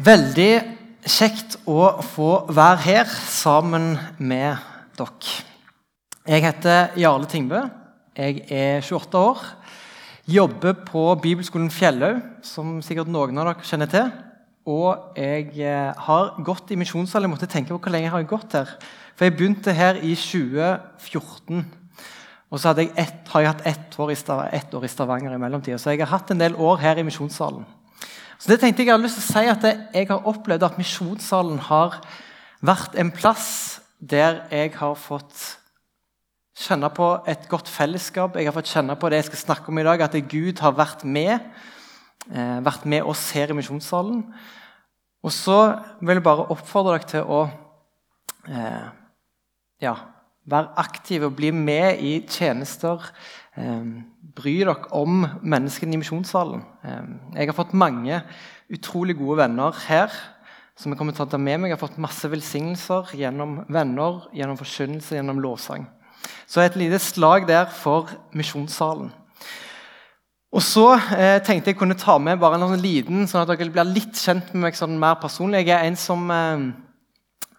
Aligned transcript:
Veldig 0.00 0.52
kjekt 1.04 1.58
å 1.68 1.90
få 2.00 2.46
være 2.48 2.80
her 2.86 3.08
sammen 3.28 3.98
med 4.16 4.56
dere. 4.96 5.32
Jeg 6.24 6.40
heter 6.40 6.94
Jarle 6.96 7.26
Tingbø. 7.28 7.58
Jeg 8.16 8.38
er 8.48 8.80
28 8.80 9.20
år. 9.20 9.42
Jobber 10.24 10.78
på 10.86 11.02
Bibelskolen 11.20 11.68
Fjellhaug, 11.74 12.22
som 12.40 12.78
sikkert 12.80 13.10
noen 13.12 13.42
av 13.42 13.50
dere 13.50 13.68
kjenner 13.68 13.90
til. 13.92 14.08
Og 14.72 15.18
jeg 15.20 15.50
eh, 15.58 15.90
har 16.06 16.32
gått 16.48 16.72
i 16.72 16.78
misjonssal. 16.80 17.26
Jeg 17.26 17.32
måtte 17.34 17.50
tenke 17.50 17.74
på 17.74 17.82
hvor 17.82 17.92
lenge 17.92 18.08
jeg 18.08 18.14
har 18.14 18.24
gått 18.30 18.56
her. 18.56 18.72
For 19.18 19.28
jeg 19.28 19.36
begynte 19.36 19.74
her 19.76 20.00
i 20.00 20.14
2014. 20.16 21.66
Og 22.48 22.62
så 22.62 22.72
jeg 22.78 22.94
ett, 22.96 23.20
har 23.34 23.44
jeg 23.44 23.52
hatt 23.52 23.68
ett 23.68 24.00
år, 24.00 24.14
ett 24.48 24.78
år 24.80 24.88
i 24.88 24.92
Stavanger 24.94 25.36
i 25.36 25.42
mellomtida. 25.44 25.76
Så 25.76 25.92
jeg 25.92 26.00
har 26.06 26.14
hatt 26.14 26.32
en 26.32 26.40
del 26.40 26.56
år 26.56 26.80
her 26.86 27.02
i 27.02 27.04
misjonssalen. 27.04 27.68
Så 28.40 28.48
det 28.48 28.62
tenkte 28.62 28.80
Jeg 28.80 28.88
jeg 28.88 28.94
hadde 28.94 29.04
lyst 29.04 29.18
til 29.20 29.26
å 29.26 29.32
si 29.34 29.48
at 29.52 29.64
jeg 29.92 30.06
har 30.08 30.28
opplevd 30.30 30.62
at 30.64 30.78
Misjonssalen 30.80 31.58
har 31.66 31.98
vært 32.64 32.94
en 32.96 33.10
plass 33.12 33.80
der 34.00 34.46
jeg 34.48 34.72
har 34.78 34.94
fått 34.96 35.42
kjenne 36.56 36.88
på 36.92 37.08
et 37.28 37.44
godt 37.52 37.68
fellesskap. 37.68 38.38
Jeg 38.40 38.48
har 38.48 38.56
fått 38.56 38.72
kjenne 38.72 38.96
på 38.96 39.10
det 39.12 39.20
jeg 39.20 39.28
skal 39.28 39.42
snakke 39.44 39.68
om 39.68 39.80
i 39.80 39.84
dag, 39.84 40.00
at 40.00 40.16
Gud 40.28 40.60
har 40.64 40.72
vært 40.72 41.04
med, 41.04 41.36
eh, 42.32 42.58
vært 42.64 42.86
med 42.88 43.04
oss 43.04 43.30
her 43.36 43.52
i 43.52 43.58
Misjonssalen. 43.58 44.24
Og 45.22 45.32
så 45.32 45.76
vil 46.00 46.16
jeg 46.16 46.24
bare 46.24 46.48
oppfordre 46.48 46.96
dere 46.96 47.10
til 47.12 47.28
å 47.28 47.42
eh, 48.48 48.88
ja, 49.84 49.94
være 50.50 50.74
aktive 50.80 51.30
og 51.30 51.36
bli 51.38 51.52
med 51.54 52.02
i 52.04 52.14
tjenester. 52.28 53.04
Eh, 53.56 53.86
bry 54.36 54.56
dere 54.62 54.90
om 54.96 55.24
menneskene 55.42 55.96
i 55.96 56.00
misjonssalen. 56.00 56.64
Eh, 56.84 57.14
jeg 57.38 57.50
har 57.50 57.56
fått 57.56 57.74
mange 57.74 58.22
utrolig 58.70 59.16
gode 59.18 59.40
venner 59.44 59.74
her. 59.88 60.10
som 60.76 60.92
Jeg 60.92 60.98
kommer 60.98 61.12
til 61.12 61.26
å 61.26 61.30
ta 61.30 61.36
med 61.36 61.60
meg. 61.60 61.68
Jeg 61.68 61.76
har 61.78 61.88
fått 61.88 61.98
masse 62.00 62.24
velsignelser 62.24 63.12
gjennom 63.12 63.64
venner, 63.68 64.28
gjennom 64.32 64.56
forkynnelse, 64.56 65.14
gjennom 65.14 65.40
lovsang. 65.42 65.86
Så 66.46 66.62
et 66.62 66.76
lite 66.76 66.98
slag 66.98 67.46
der 67.46 67.66
for 67.66 68.08
misjonssalen. 68.32 69.10
Og 70.50 70.62
så 70.66 70.86
eh, 71.14 71.38
tenkte 71.46 71.70
jeg 71.70 71.78
kunne 71.78 71.98
ta 71.98 72.16
med 72.18 72.40
bare 72.42 72.56
en 72.58 72.64
sånn 72.72 72.82
liten, 72.82 73.26
sånn 73.30 73.44
at 73.44 73.52
dere 73.52 73.70
blir 73.70 73.86
litt 73.86 74.18
kjent 74.18 74.48
med 74.54 74.64
meg 74.64 74.78
sånn 74.78 74.96
mer 74.98 75.20
personlig. 75.22 75.62
Jeg 75.68 75.76
er 75.76 75.86
en 75.86 75.98
som 76.00 76.24
eh, 76.34 76.64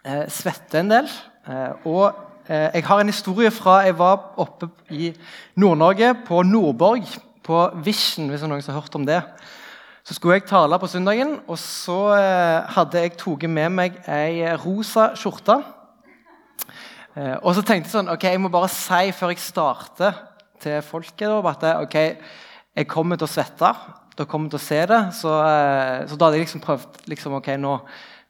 eh 0.04 0.26
svetter 0.28 0.82
en 0.82 0.92
del. 0.92 1.08
Eh, 1.48 1.88
og 1.88 2.31
jeg 2.52 2.84
har 2.84 3.00
en 3.00 3.12
historie 3.12 3.52
fra 3.54 3.82
jeg 3.86 3.96
var 4.00 4.34
oppe 4.42 4.68
i 4.92 5.12
Nord-Norge, 5.56 6.14
på 6.28 6.42
Nordborg, 6.44 7.08
på 7.44 7.60
Vision. 7.86 8.30
hvis 8.30 8.44
noen 8.44 8.62
har 8.62 8.80
hørt 8.80 8.96
om 8.96 9.06
det. 9.08 9.22
Så 10.04 10.16
skulle 10.18 10.40
jeg 10.40 10.48
tale 10.50 10.80
på 10.82 10.90
søndagen, 10.90 11.36
og 11.48 11.60
så 11.62 12.00
eh, 12.18 12.72
hadde 12.74 13.04
jeg 13.04 13.14
tatt 13.22 13.46
med 13.50 13.70
meg 13.70 14.00
ei 14.10 14.42
rosa 14.64 15.12
skjorte. 15.16 15.60
Eh, 17.14 17.38
og 17.38 17.54
så 17.54 17.62
tenkte 17.62 17.90
jeg 17.90 17.94
sånn 17.94 18.10
Ok, 18.10 18.26
jeg 18.26 18.42
må 18.42 18.50
bare 18.50 18.70
si 18.72 19.12
før 19.14 19.34
jeg 19.34 19.44
starter 19.44 20.18
til 20.62 20.82
folket 20.86 21.30
at 21.52 21.66
ok, 21.84 21.98
jeg 22.76 22.90
kommer 22.90 23.20
til 23.20 23.30
å 23.30 23.32
svette. 23.32 23.74
Dere 24.18 24.30
kommer 24.30 24.50
til 24.50 24.58
å 24.58 24.64
se 24.64 24.82
det. 24.90 25.02
Så, 25.18 25.32
så 25.32 26.18
da 26.18 26.28
hadde 26.28 26.40
jeg 26.40 26.48
liksom 26.48 26.66
prøvd 26.66 27.02
liksom, 27.12 27.38
ok, 27.38 27.54
nå, 27.62 27.78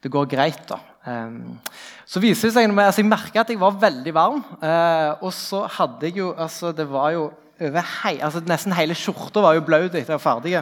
Det 0.01 0.09
går 0.09 0.25
greit, 0.25 0.63
da. 0.67 0.79
Um, 1.01 1.57
så 2.05 2.21
viser 2.21 2.51
det 2.51 2.53
seg, 2.53 2.73
altså 2.77 3.01
Jeg 3.01 3.09
merka 3.09 3.41
at 3.41 3.49
jeg 3.49 3.57
var 3.61 3.77
veldig 3.81 4.11
varm. 4.13 4.43
Uh, 4.61 5.17
og 5.25 5.31
så 5.33 5.63
hadde 5.79 6.05
jeg 6.05 6.19
jo 6.19 6.27
altså 6.37 6.69
Det 6.77 6.85
var 6.85 7.15
jo 7.15 7.31
hei, 7.57 8.19
altså 8.21 8.41
Nesten 8.45 8.73
hele 8.77 8.93
skjorta 8.97 9.41
var 9.41 9.57
jo 9.57 9.63
blaut 9.65 9.89
etter 9.89 10.03
jeg 10.03 10.19
var 10.19 10.21
ferdig. 10.21 10.59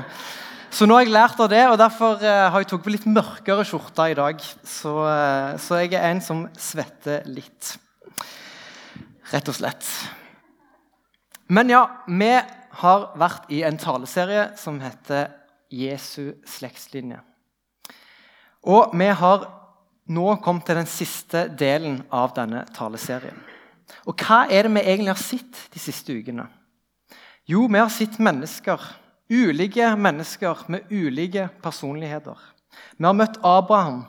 Så 0.70 0.86
nå 0.86 0.96
har 0.96 1.04
jeg 1.04 1.12
lært 1.16 1.40
av 1.42 1.50
det, 1.52 1.62
og 1.68 1.78
derfor 1.82 2.22
uh, 2.22 2.48
har 2.54 2.62
jeg 2.62 2.70
tatt 2.72 2.86
på 2.86 2.94
litt 2.94 3.08
mørkere 3.10 3.66
skjorte 3.68 4.08
i 4.12 4.18
dag. 4.20 4.48
Så, 4.64 4.96
uh, 5.04 5.58
så, 5.60 5.82
jeg 5.82 5.98
er 5.98 6.08
en 6.12 6.24
som 6.24 6.46
svetter 6.60 7.28
litt. 7.28 7.74
Rett 9.34 9.52
og 9.52 9.58
slett. 9.60 9.88
Men 11.50 11.72
ja, 11.74 11.84
vi 12.08 12.32
har 12.80 13.08
vært 13.20 13.50
i 13.52 13.64
en 13.66 13.80
taleserie 13.82 14.52
som 14.62 14.78
heter 14.84 15.34
Jesu 15.74 16.36
slektslinje. 16.48 17.20
Og 18.70 18.94
vi 18.98 19.08
har 19.20 19.48
nå 20.10 20.36
kommet 20.44 20.66
til 20.68 20.80
den 20.80 20.90
siste 20.90 21.46
delen 21.60 22.02
av 22.12 22.34
denne 22.38 22.64
taleserien. 22.76 23.38
Og 24.10 24.18
hva 24.22 24.44
er 24.50 24.66
det 24.66 24.74
vi 24.76 24.86
egentlig 24.86 25.14
har 25.14 25.22
sett 25.22 25.62
de 25.74 25.82
siste 25.82 26.14
ukene? 26.14 26.46
Jo, 27.50 27.66
vi 27.66 27.82
har 27.82 27.90
sett 27.94 28.20
mennesker. 28.22 28.82
Ulike 29.30 29.92
mennesker 29.98 30.66
med 30.74 30.90
ulike 30.90 31.48
personligheter. 31.62 32.38
Vi 32.98 33.06
har 33.06 33.18
møtt 33.18 33.38
Abraham, 33.46 34.04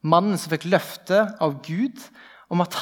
mannen 0.00 0.38
som 0.40 0.52
fikk 0.52 0.68
løfte 0.72 1.26
av 1.40 1.58
Gud 1.64 2.00
om 2.52 2.60
at, 2.64 2.76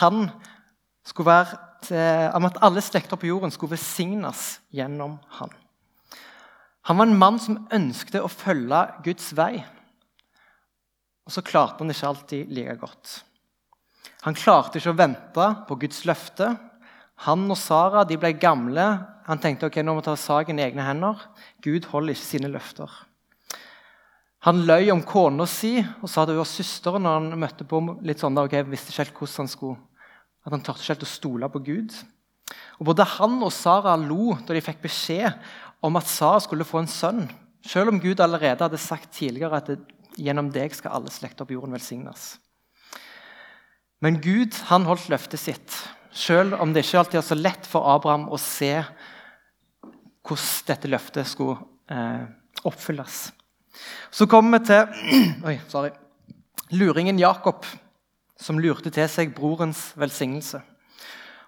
til, 1.86 2.30
om 2.34 2.46
at 2.46 2.60
alle 2.62 2.82
slekter 2.82 3.18
på 3.18 3.30
jorden 3.30 3.54
skulle 3.54 3.74
velsignes 3.74 4.60
gjennom 4.74 5.18
han. 5.38 5.50
Han 6.88 6.98
var 6.98 7.06
en 7.06 7.18
mann 7.18 7.38
som 7.42 7.60
ønsket 7.74 8.22
å 8.22 8.30
følge 8.30 8.80
Guds 9.04 9.30
vei. 9.36 9.60
Og 11.26 11.34
så 11.34 11.44
klarte 11.44 11.84
han 11.84 11.92
ikke 11.92 12.08
alltid 12.10 12.54
like 12.54 12.78
godt. 12.80 13.18
Han 14.24 14.36
klarte 14.36 14.80
ikke 14.80 14.92
å 14.92 14.98
vente 14.98 15.46
på 15.68 15.78
Guds 15.80 16.02
løfte. 16.08 16.50
Han 17.26 17.44
og 17.52 17.58
Sara 17.60 18.04
de 18.08 18.18
ble 18.20 18.32
gamle. 18.40 18.86
Han 19.28 19.40
tenkte 19.40 19.68
ok, 19.68 19.80
nå 19.84 19.94
må 19.96 20.04
ta 20.04 20.16
saken 20.16 20.60
i 20.60 20.66
egne 20.66 20.84
hender. 20.84 21.20
Gud 21.64 21.88
holder 21.92 22.16
ikke 22.16 22.26
sine 22.26 22.50
løfter. 22.52 22.90
Han 24.48 24.62
løy 24.64 24.88
om 24.92 25.02
kona 25.04 25.44
si 25.48 25.74
og 25.82 26.08
sa 26.08 26.22
at 26.24 26.30
hun 26.32 26.40
var 26.40 26.48
søsteren 26.48 27.04
når 27.04 27.18
han 27.18 27.40
møtte 27.42 27.66
på 27.68 27.80
litt 28.08 28.22
sånn 28.22 28.40
ok, 28.40 28.56
visste 28.70 28.88
ikke 28.92 29.02
helt 29.02 29.18
hvordan 29.18 29.42
han 29.42 29.50
skulle, 29.52 29.76
at 30.46 30.54
han 30.54 30.62
tørte 30.64 30.80
ikke 30.80 30.94
helt 30.94 31.04
å 31.04 31.10
stole 31.10 31.50
på 31.52 31.60
Gud. 31.66 31.96
Og 32.80 32.88
Både 32.88 33.04
han 33.18 33.36
og 33.44 33.52
Sara 33.52 33.98
lo 34.00 34.32
da 34.40 34.56
de 34.56 34.64
fikk 34.64 34.80
beskjed 34.86 35.36
om 35.84 36.00
at 36.00 36.08
Sara 36.08 36.40
skulle 36.40 36.64
få 36.64 36.80
en 36.80 36.88
sønn, 36.88 37.26
selv 37.60 37.92
om 37.92 38.00
Gud 38.00 38.20
allerede 38.24 38.64
hadde 38.64 38.80
sagt 38.80 39.12
tidligere 39.18 39.60
at 39.60 39.74
Gjennom 40.18 40.50
deg 40.54 40.74
skal 40.74 40.98
alle 40.98 41.12
slekter 41.12 41.46
på 41.46 41.54
jorden 41.54 41.74
velsignes. 41.76 42.34
Men 44.00 44.18
Gud 44.24 44.56
han 44.70 44.86
holdt 44.88 45.10
løftet 45.12 45.42
sitt, 45.42 45.74
selv 46.10 46.56
om 46.60 46.72
det 46.72 46.86
ikke 46.86 47.02
alltid 47.02 47.20
er 47.20 47.26
så 47.26 47.36
lett 47.38 47.68
for 47.68 47.86
Abraham 47.92 48.30
å 48.32 48.38
se 48.40 48.72
hvordan 50.26 50.66
dette 50.68 50.88
løftet 50.90 51.28
skulle 51.28 51.58
eh, 51.90 52.24
oppfylles. 52.68 53.30
Så 54.10 54.26
kommer 54.30 54.58
vi 54.58 54.70
til 54.70 55.12
oi, 55.48 55.56
sorry, 55.68 55.92
luringen 56.74 57.20
Jakob, 57.20 57.66
som 58.40 58.60
lurte 58.60 58.92
til 58.94 59.08
seg 59.10 59.34
brorens 59.36 59.90
velsignelse. 60.00 60.62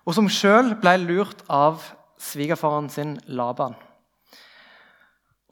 Og 0.02 0.16
som 0.16 0.28
sjøl 0.30 0.74
ble 0.82 0.96
lurt 1.04 1.44
av 1.52 1.84
svigerfaren 2.20 2.90
sin 2.92 3.16
Laban. 3.26 3.76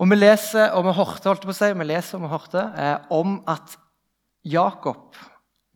Og 0.00 0.08
Vi 0.08 0.16
leser 0.16 0.72
og 0.72 0.86
vi 0.86 0.92
hørte, 0.96 1.28
holdt 1.28 1.42
på 1.44 1.52
å 1.52 1.56
si, 1.56 1.72
vi 1.76 1.84
leser 1.84 2.16
og 2.16 2.24
vi 2.24 2.32
hørte 2.32 2.62
eh, 2.72 3.02
om 3.12 3.42
at 3.50 3.74
Jakob 4.48 5.18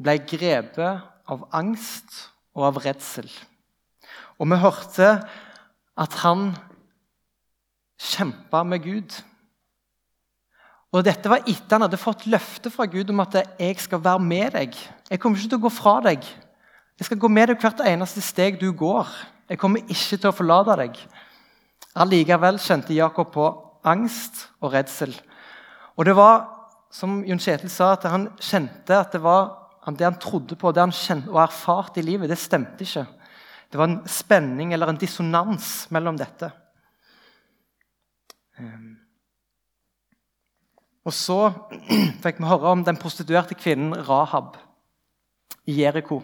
ble 0.01 0.15
grepet 0.25 1.03
av 1.29 1.43
angst 1.53 2.23
og 2.57 2.71
av 2.71 2.79
redsel. 2.87 3.29
Og 4.41 4.49
vi 4.49 4.61
hørte 4.63 5.11
at 6.01 6.17
han 6.23 6.55
kjempa 8.01 8.63
med 8.65 8.81
Gud. 8.87 9.19
Og 10.95 11.05
Dette 11.05 11.29
var 11.29 11.45
etter 11.45 11.77
han 11.77 11.85
hadde 11.85 12.01
fått 12.01 12.25
løfte 12.31 12.73
fra 12.73 12.87
Gud 12.89 13.11
om 13.11 13.21
at 13.21 13.35
'jeg 13.59 13.81
skal 13.81 14.05
være 14.05 14.21
med 14.21 14.53
deg'. 14.53 14.77
'Jeg 15.11 15.21
kommer 15.21 15.37
ikke 15.37 15.49
til 15.49 15.59
å 15.59 15.67
gå 15.69 15.73
fra 15.73 16.01
deg. 16.01 16.25
Jeg 16.99 17.05
skal 17.05 17.19
gå 17.19 17.29
med 17.29 17.49
deg 17.49 17.61
hvert 17.61 17.81
eneste 17.81 18.21
steg 18.21 18.59
du 18.61 18.73
går.' 18.73 19.09
'Jeg 19.51 19.59
kommer 19.59 19.81
ikke 19.81 20.17
til 20.17 20.31
å 20.31 20.33
forlate 20.33 20.77
deg.' 20.81 20.97
Allikevel 21.95 22.59
kjente 22.59 22.95
Jakob 22.95 23.31
på 23.33 23.64
angst 23.85 24.49
og 24.61 24.73
redsel. 24.75 25.15
Og 25.97 26.09
det 26.09 26.17
var, 26.17 26.47
som 26.93 27.23
Jon 27.27 27.43
Kjetil 27.43 27.71
sa, 27.73 27.93
at 27.95 28.09
han 28.11 28.29
kjente 28.41 28.97
at 28.97 29.15
det 29.15 29.23
var 29.25 29.61
det 29.93 30.07
han 30.07 30.17
trodde 30.21 30.57
på 30.57 30.73
det 30.73 30.81
han 30.81 30.95
kjente 30.97 31.29
og 31.29 31.43
erfarte 31.43 32.01
i 32.01 32.07
livet, 32.07 32.31
det 32.31 32.41
stemte 32.41 32.87
ikke. 32.87 33.05
Det 33.69 33.79
var 33.79 33.91
en 33.91 34.03
spenning 34.09 34.73
eller 34.73 34.89
en 34.89 35.01
dissonans 35.01 35.91
mellom 35.93 36.17
dette. 36.17 36.49
Ehm. 38.57 38.95
Og 41.05 41.13
så 41.13 41.53
fikk 42.25 42.39
vi 42.41 42.49
høre 42.49 42.71
om 42.73 42.85
den 42.87 42.97
prostituerte 42.97 43.57
kvinnen 43.59 43.93
Rahab 44.09 44.57
i 45.69 45.83
Jeriko. 45.83 46.23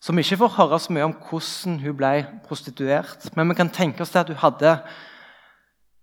Som 0.00 0.18
ikke 0.20 0.38
får 0.38 0.54
høre 0.56 0.78
så 0.80 0.94
mye 0.94 1.08
om 1.08 1.16
hvordan 1.28 1.80
hun 1.82 1.98
ble 1.98 2.12
prostituert. 2.46 3.28
Men 3.36 3.50
vi 3.50 3.58
kan 3.58 3.72
tenke 3.72 4.04
oss 4.04 4.14
at 4.16 4.30
hun 4.30 4.40
hadde 4.40 4.78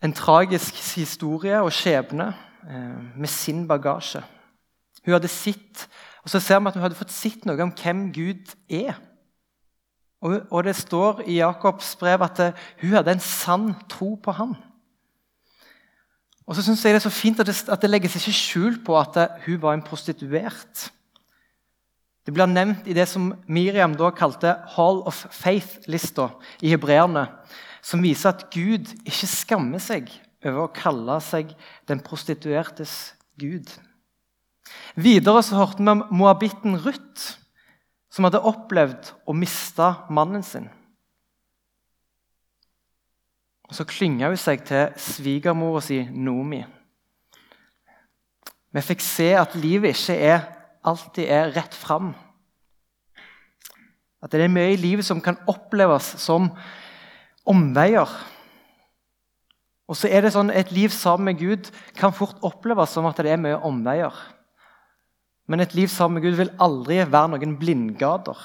en 0.03 0.13
tragisk 0.13 0.75
historie 0.95 1.61
og 1.61 1.71
skjebne 1.71 2.33
eh, 2.67 2.99
med 3.15 3.29
sin 3.31 3.67
bagasje. 3.67 4.23
Hun 5.05 5.13
hadde 5.13 5.27
sitt, 5.31 5.87
og 6.23 6.29
Så 6.29 6.39
ser 6.39 6.59
vi 6.59 6.67
at 6.67 6.73
hun 6.73 6.81
hadde 6.81 6.95
fått 6.95 7.11
sett 7.11 7.45
noe 7.45 7.59
om 7.63 7.71
hvem 7.75 8.11
Gud 8.13 8.53
er. 8.69 8.99
Og, 10.23 10.63
Det 10.63 10.75
står 10.75 11.25
i 11.27 11.39
Jakobs 11.39 11.95
brev 11.95 12.21
at 12.23 12.39
eh, 12.39 12.53
hun 12.81 12.95
hadde 12.95 13.11
en 13.11 13.19
sann 13.19 13.73
tro 13.89 14.15
på 14.15 14.31
ham. 14.31 14.55
Og 16.47 16.55
så 16.55 16.61
synes 16.63 16.83
jeg 16.83 16.93
det 16.93 16.99
er 16.99 17.09
så 17.09 17.09
fint 17.09 17.39
at 17.39 17.47
det, 17.47 17.69
at 17.69 17.81
det 17.81 17.89
legges 17.89 18.15
ikke 18.15 18.35
skjul 18.35 18.83
på 18.85 18.99
at 18.99 19.15
det, 19.15 19.27
hun 19.45 19.61
var 19.61 19.73
en 19.73 19.83
prostituert. 19.83 20.91
Det 22.25 22.33
blir 22.33 22.47
nevnt 22.47 22.87
i 22.87 22.95
det 22.95 23.07
som 23.07 23.33
Miriam 23.47 23.95
da 23.95 24.09
kalte 24.15 24.55
Hall 24.75 25.01
of 25.07 25.25
Faith-lista 25.31 26.29
i 26.61 26.71
hebreerne, 26.71 27.27
som 27.83 28.03
viser 28.03 28.31
at 28.31 28.47
Gud 28.53 28.93
ikke 29.03 29.29
skammer 29.29 29.81
seg 29.83 30.11
over 30.43 30.65
å 30.65 30.73
kalle 30.75 31.17
seg 31.23 31.51
den 31.89 32.01
prostituertes 32.03 33.13
gud. 33.39 33.67
Videre 34.95 35.43
så 35.43 35.59
hørte 35.59 35.83
vi 35.83 35.91
om 35.91 36.05
moabitten 36.13 36.77
Ruth, 36.83 37.33
som 38.13 38.27
hadde 38.27 38.43
opplevd 38.45 39.11
å 39.27 39.35
miste 39.35 39.89
mannen 40.13 40.45
sin. 40.45 40.69
Og 43.69 43.75
Så 43.75 43.87
klynga 43.89 44.29
hun 44.29 44.37
seg 44.37 44.61
til 44.67 44.91
svigermora 45.01 45.81
si 45.81 46.03
Nomi. 46.05 46.61
Vi 48.73 48.81
fikk 48.81 49.01
se 49.05 49.31
at 49.37 49.55
livet 49.57 49.95
ikke 49.95 50.17
er, 50.17 50.45
alltid 50.85 51.29
er 51.29 51.51
rett 51.55 51.73
fram. 51.77 52.11
At 54.23 54.31
det 54.31 54.45
er 54.45 54.53
mye 54.53 54.73
i 54.73 54.79
livet 54.79 55.05
som 55.05 55.21
kan 55.21 55.39
oppleves 55.49 56.13
som 56.21 56.51
omveier. 57.45 58.09
Og 59.89 59.97
så 59.99 60.09
er 60.09 60.23
det 60.23 60.33
sånn, 60.33 60.49
Et 60.49 60.71
liv 60.71 60.89
sammen 60.89 61.31
med 61.31 61.41
Gud 61.41 61.69
kan 61.99 62.15
fort 62.15 62.39
oppleves 62.41 62.93
som 62.95 63.05
at 63.05 63.19
det 63.19 63.33
er 63.33 63.41
mye 63.41 63.59
omveier. 63.59 64.13
Men 65.47 65.59
et 65.59 65.75
liv 65.75 65.87
sammen 65.91 66.21
med 66.21 66.29
Gud 66.29 66.39
vil 66.39 66.53
aldri 66.59 67.01
være 67.03 67.33
noen 67.33 67.57
blindgater. 67.59 68.37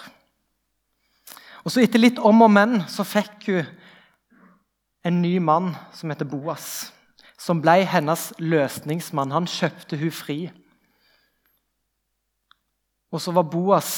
Og 1.64 1.70
så 1.70 1.82
Etter 1.82 2.02
litt 2.02 2.18
om 2.18 2.42
og 2.42 2.50
men 2.50 2.80
så 2.90 3.06
fikk 3.06 3.50
hun 3.52 3.66
en 5.06 5.22
ny 5.22 5.38
mann 5.38 5.74
som 5.94 6.10
heter 6.10 6.28
Boas. 6.28 6.90
Som 7.38 7.62
ble 7.62 7.84
hennes 7.86 8.32
løsningsmann. 8.42 9.30
Han 9.30 9.46
kjøpte 9.46 9.96
hun 10.00 10.10
fri. 10.12 10.38
Og 13.14 13.22
så 13.22 13.32
var 13.32 13.46
Boas 13.48 13.92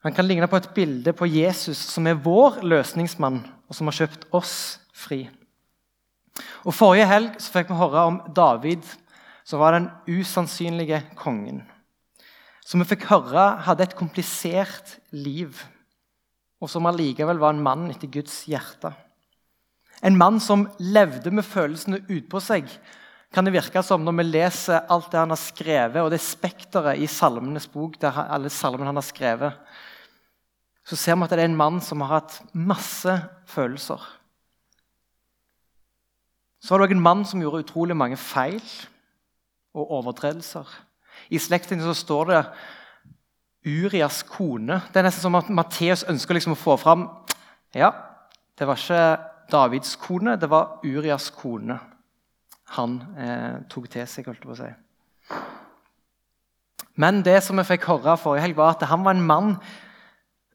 Han 0.00 0.14
kan 0.16 0.24
ligne 0.24 0.48
på 0.48 0.56
et 0.56 0.70
bilde 0.72 1.12
på 1.12 1.28
Jesus, 1.28 1.76
som 1.92 2.06
er 2.08 2.20
vår 2.24 2.62
løsningsmann, 2.64 3.42
og 3.68 3.76
som 3.76 3.90
har 3.90 3.98
kjøpt 3.98 4.30
oss 4.36 4.54
fri. 4.96 5.26
Og 6.64 6.72
Forrige 6.72 7.08
helg 7.10 7.36
så 7.40 7.52
fikk 7.52 7.68
vi 7.68 7.80
høre 7.80 8.06
om 8.08 8.16
David, 8.36 8.86
som 9.44 9.60
var 9.60 9.76
den 9.76 9.90
usannsynlige 10.08 11.02
kongen. 11.18 11.66
Som 12.64 12.80
vi 12.80 12.88
fikk 12.92 13.08
høre 13.10 13.44
hadde 13.66 13.84
et 13.84 13.98
komplisert 13.98 14.96
liv, 15.12 15.58
og 16.60 16.70
som 16.72 16.88
allikevel 16.88 17.40
var 17.40 17.56
en 17.56 17.64
mann 17.64 17.88
etter 17.92 18.08
Guds 18.12 18.44
hjerte. 18.48 18.92
En 20.00 20.16
mann 20.16 20.40
som 20.40 20.64
levde 20.80 21.32
med 21.34 21.44
følelsene 21.44 22.00
utpå 22.08 22.40
seg, 22.40 22.68
kan 23.30 23.46
det 23.46 23.52
virke 23.54 23.82
som 23.86 24.02
når 24.02 24.16
vi 24.16 24.26
leser 24.30 24.88
alt 24.90 25.10
det 25.12 25.20
han 25.20 25.32
har 25.34 25.40
skrevet, 25.40 26.00
og 26.02 26.10
det 26.10 26.22
spekteret 26.24 26.98
i 26.98 27.08
Salmenes 27.10 27.68
bok, 27.70 28.00
der 28.00 28.16
alle 28.24 28.50
salmene 28.50 28.90
han 28.90 28.98
har 28.98 29.06
skrevet, 29.06 29.58
så 30.90 30.98
ser 30.98 31.14
vi 31.14 31.22
at 31.22 31.30
det 31.30 31.44
er 31.44 31.46
en 31.52 31.58
mann 31.58 31.78
som 31.84 32.02
har 32.02 32.16
hatt 32.16 32.40
masse 32.50 33.12
følelser. 33.46 34.02
Så 36.58 36.74
var 36.74 36.82
det 36.82 36.88
òg 36.88 36.96
en 36.96 37.04
mann 37.04 37.22
som 37.24 37.40
gjorde 37.40 37.62
utrolig 37.62 37.94
mange 37.94 38.18
feil 38.18 38.58
og 39.70 39.92
overtredelser. 40.00 40.66
I 41.30 41.38
slekten 41.38 41.78
så 41.84 41.94
står 41.94 42.32
det 42.32 42.40
Urias 43.70 44.24
kone. 44.26 44.80
Det 44.90 44.98
er 44.98 45.06
nesten 45.06 45.22
som 45.28 45.38
at 45.38 45.52
Matteus 45.52 46.02
ønsker 46.10 46.34
liksom 46.34 46.56
å 46.56 46.58
få 46.58 46.74
fram 46.80 47.06
Ja, 47.70 47.92
det 48.58 48.66
var 48.66 48.80
ikke 48.80 49.02
Davids 49.52 49.94
kone, 49.94 50.34
det 50.40 50.50
var 50.50 50.80
Urias 50.82 51.30
kone 51.30 51.78
han 52.74 52.98
eh, 53.18 53.62
tok 53.70 53.86
til 53.90 54.06
seg. 54.10 54.26
holdt 54.26 54.42
på 54.42 54.54
å 54.54 54.58
si. 54.58 54.70
Men 57.00 57.22
det 57.26 57.38
som 57.46 57.58
vi 57.58 57.66
fikk 57.66 57.86
høre 57.90 58.18
forrige 58.18 58.48
helg, 58.48 58.58
var 58.58 58.74
at 58.74 58.86
han 58.90 59.06
var 59.06 59.16
en 59.16 59.26
mann 59.26 59.54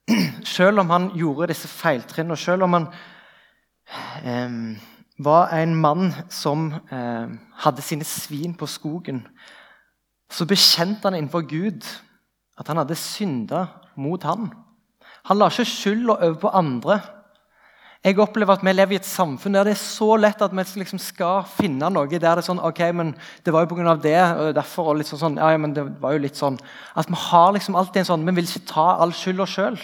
Selv 0.55 0.79
om 0.79 0.89
han 0.93 1.09
gjorde 1.17 1.49
disse 1.53 1.67
feiltrinnene, 1.67 2.35
og 2.35 2.41
selv 2.41 2.67
om 2.67 2.75
han 2.77 2.87
eh, 4.21 4.57
var 5.17 5.53
en 5.55 5.75
mann 5.75 6.11
som 6.29 6.67
eh, 6.91 7.31
hadde 7.63 7.81
sine 7.81 8.05
svin 8.05 8.53
på 8.57 8.69
skogen, 8.69 9.23
så 10.31 10.45
bekjente 10.45 11.07
han 11.07 11.17
innenfor 11.17 11.45
Gud 11.49 11.85
at 12.59 12.67
han 12.67 12.77
hadde 12.81 12.97
synda 12.99 13.65
mot 13.95 14.23
han. 14.23 14.49
Han 15.29 15.39
la 15.39 15.49
ikke 15.49 15.67
skylda 15.69 16.17
over 16.19 16.39
på 16.41 16.53
andre. 16.53 16.99
Jeg 18.05 18.19
opplever 18.21 18.53
at 18.53 18.63
Vi 18.63 18.71
lever 18.71 18.93
i 18.93 18.99
et 18.99 19.07
samfunn 19.07 19.55
der 19.55 19.65
det 19.65 19.73
er 19.73 19.81
så 19.81 20.15
lett 20.15 20.41
at 20.41 20.51
vi 20.53 20.63
liksom 20.77 20.99
skal 21.01 21.41
finne 21.49 21.89
noe 21.89 22.05
der 22.05 22.19
det 22.21 22.29
er 22.37 22.45
sånn 22.45 22.61
ok, 22.61 22.81
men 22.93 23.15
det 23.43 23.53
var 23.53 23.65
jo 23.65 23.73
pga. 23.73 23.95
det 23.97 24.19
og 24.37 24.53
derfor, 24.53 24.91
og 24.91 24.99
litt 24.99 25.09
sånn, 25.09 25.19
sånn, 25.19 25.37
ja, 25.41 25.57
men 25.57 25.73
det 25.73 25.87
var 26.01 26.13
jo 26.13 26.21
litt 26.21 26.37
sånn, 26.37 26.59
At 26.95 27.09
vi 27.09 27.15
har 27.17 27.53
liksom 27.53 27.75
alltid 27.75 28.03
en 28.03 28.05
sånn 28.05 28.25
Vi 28.25 28.35
vil 28.35 28.45
ikke 28.45 28.67
ta 28.73 28.97
all 29.01 29.11
skylda 29.11 29.45
sjøl. 29.45 29.79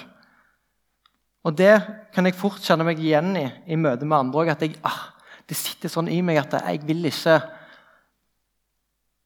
Og 1.43 1.57
det 1.57 1.73
kan 2.13 2.27
jeg 2.27 2.37
fort 2.37 2.61
kjenne 2.61 2.85
meg 2.85 2.99
igjen 3.01 3.33
i 3.39 3.47
i 3.73 3.79
møte 3.79 4.05
med 4.05 4.17
andre 4.17 4.43
òg. 4.43 4.51
At 4.53 4.61
jeg, 4.61 4.75
ah, 4.85 5.09
det 5.49 5.57
sitter 5.57 5.89
sånn 5.89 6.11
i 6.11 6.21
meg 6.21 6.37
at 6.43 6.53
jeg 6.59 6.83
vil 6.85 7.05
ikke 7.09 7.39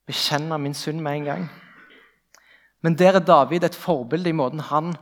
bekjenne 0.07 0.57
min 0.61 0.77
synd 0.77 1.01
med 1.03 1.19
en 1.19 1.29
gang. 1.31 1.45
Men 2.85 2.95
der 2.95 3.17
er 3.17 3.25
David 3.25 3.63
et 3.65 3.75
forbilde 3.75 4.29
i 4.29 4.37
måten 4.37 4.61
han 4.61 4.93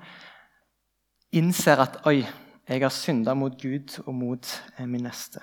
innser 1.34 1.82
at 1.84 1.98
oi, 2.08 2.22
jeg 2.70 2.82
har 2.82 2.94
synda 2.94 3.34
mot 3.36 3.56
Gud 3.60 3.98
og 4.06 4.14
mot 4.16 4.52
eh, 4.78 4.86
min 4.88 5.04
neste. 5.04 5.42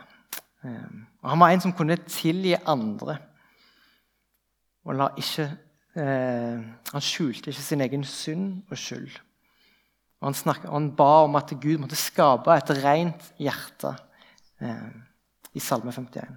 Ehm, 0.65 1.03
og 1.21 1.31
han 1.31 1.41
var 1.43 1.53
en 1.53 1.61
som 1.61 1.75
kunne 1.77 1.99
tilgi 2.09 2.55
andre. 2.65 3.19
Og 4.89 5.19
ikke, 5.21 5.51
eh, 5.97 6.63
han 6.93 7.05
skjulte 7.05 7.51
ikke 7.51 7.63
sin 7.63 7.81
egen 7.81 8.05
synd 8.05 8.63
og 8.71 8.79
skyld. 8.79 9.21
Og 10.21 10.29
han, 10.29 10.37
snakket, 10.37 10.69
og 10.69 10.77
han, 10.77 10.91
ba 10.97 11.11
om 11.25 11.37
at 11.41 11.53
Gud 11.63 11.81
måtte 11.81 11.97
skape 11.97 12.53
et 12.53 12.71
rent 12.83 13.31
hjerte 13.41 13.95
eh, 14.61 14.89
i 15.57 15.63
Salme 15.65 15.95
51. 15.97 16.35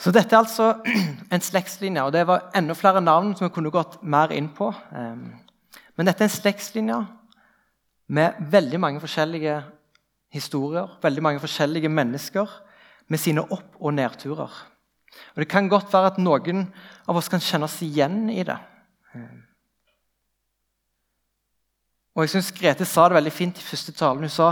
Så 0.00 0.12
dette 0.16 0.36
er 0.36 0.42
altså 0.42 0.74
en 1.34 1.44
slektslinje, 1.44 2.04
og 2.04 2.12
det 2.12 2.26
var 2.28 2.50
enda 2.56 2.76
flere 2.76 3.00
navn 3.04 3.32
som 3.34 3.48
vi 3.48 3.54
kunne 3.56 3.72
gått 3.72 3.98
mer 4.04 4.32
inn 4.36 4.52
på. 4.56 4.68
Eh, 4.68 5.80
men 5.96 6.08
dette 6.08 6.24
er 6.24 6.28
en 6.28 6.36
slektslinje 6.36 7.00
med 8.10 8.40
veldig 8.52 8.80
mange 8.82 9.00
forskjellige 9.00 9.60
historier, 10.34 10.92
veldig 11.02 11.22
mange 11.24 11.42
forskjellige 11.42 11.90
mennesker 11.92 12.52
med 13.10 13.20
sine 13.20 13.44
opp- 13.48 13.80
og 13.80 13.94
nedturer. 13.96 14.50
Og 15.34 15.36
Det 15.40 15.48
kan 15.48 15.68
godt 15.68 15.92
være 15.92 16.12
at 16.12 16.18
noen 16.18 16.68
av 17.08 17.16
oss 17.16 17.28
kan 17.28 17.42
kjenne 17.42 17.66
oss 17.66 17.80
igjen 17.82 18.28
i 18.30 18.44
det. 18.46 18.58
Og 22.20 22.26
jeg 22.26 22.34
synes 22.34 22.52
Grete 22.52 22.84
sa 22.84 23.06
det 23.08 23.16
veldig 23.16 23.32
fint 23.32 23.56
i 23.56 23.64
første 23.64 23.94
talen. 23.96 24.26
Hun 24.28 24.32
sa 24.32 24.50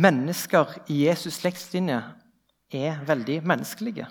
mennesker 0.00 0.70
i 0.88 1.02
Jesus' 1.04 1.42
slektslinje 1.42 1.98
er 2.72 3.02
veldig 3.04 3.42
menneskelige. 3.44 4.06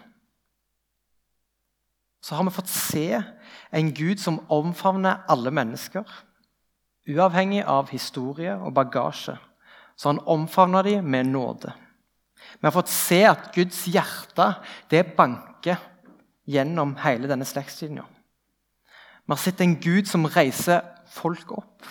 Så 2.21 2.37
har 2.37 2.45
vi 2.45 2.53
fått 2.53 2.69
se 2.69 3.23
en 3.73 3.89
Gud 3.97 4.21
som 4.21 4.37
omfavner 4.53 5.23
alle 5.25 5.49
mennesker. 5.49 6.05
Uavhengig 7.09 7.63
av 7.65 7.89
historie 7.89 8.53
og 8.53 8.75
bagasje 8.77 9.39
så 9.97 10.11
han 10.11 10.21
omfavner 10.29 10.85
dem 10.85 11.09
med 11.09 11.31
nåde. 11.33 11.73
Vi 12.59 12.65
har 12.67 12.73
fått 12.73 12.93
se 12.93 13.23
at 13.25 13.49
Guds 13.53 13.83
hjerte 13.89 14.47
det 14.93 15.15
banker 15.17 15.81
gjennom 16.45 16.93
hele 17.01 17.29
denne 17.29 17.45
slektslinja. 17.49 18.05
Vi 18.05 19.33
har 19.33 19.41
sett 19.41 19.61
en 19.65 19.75
Gud 19.81 20.09
som 20.09 20.29
reiser 20.29 20.85
folk 21.09 21.49
opp, 21.57 21.89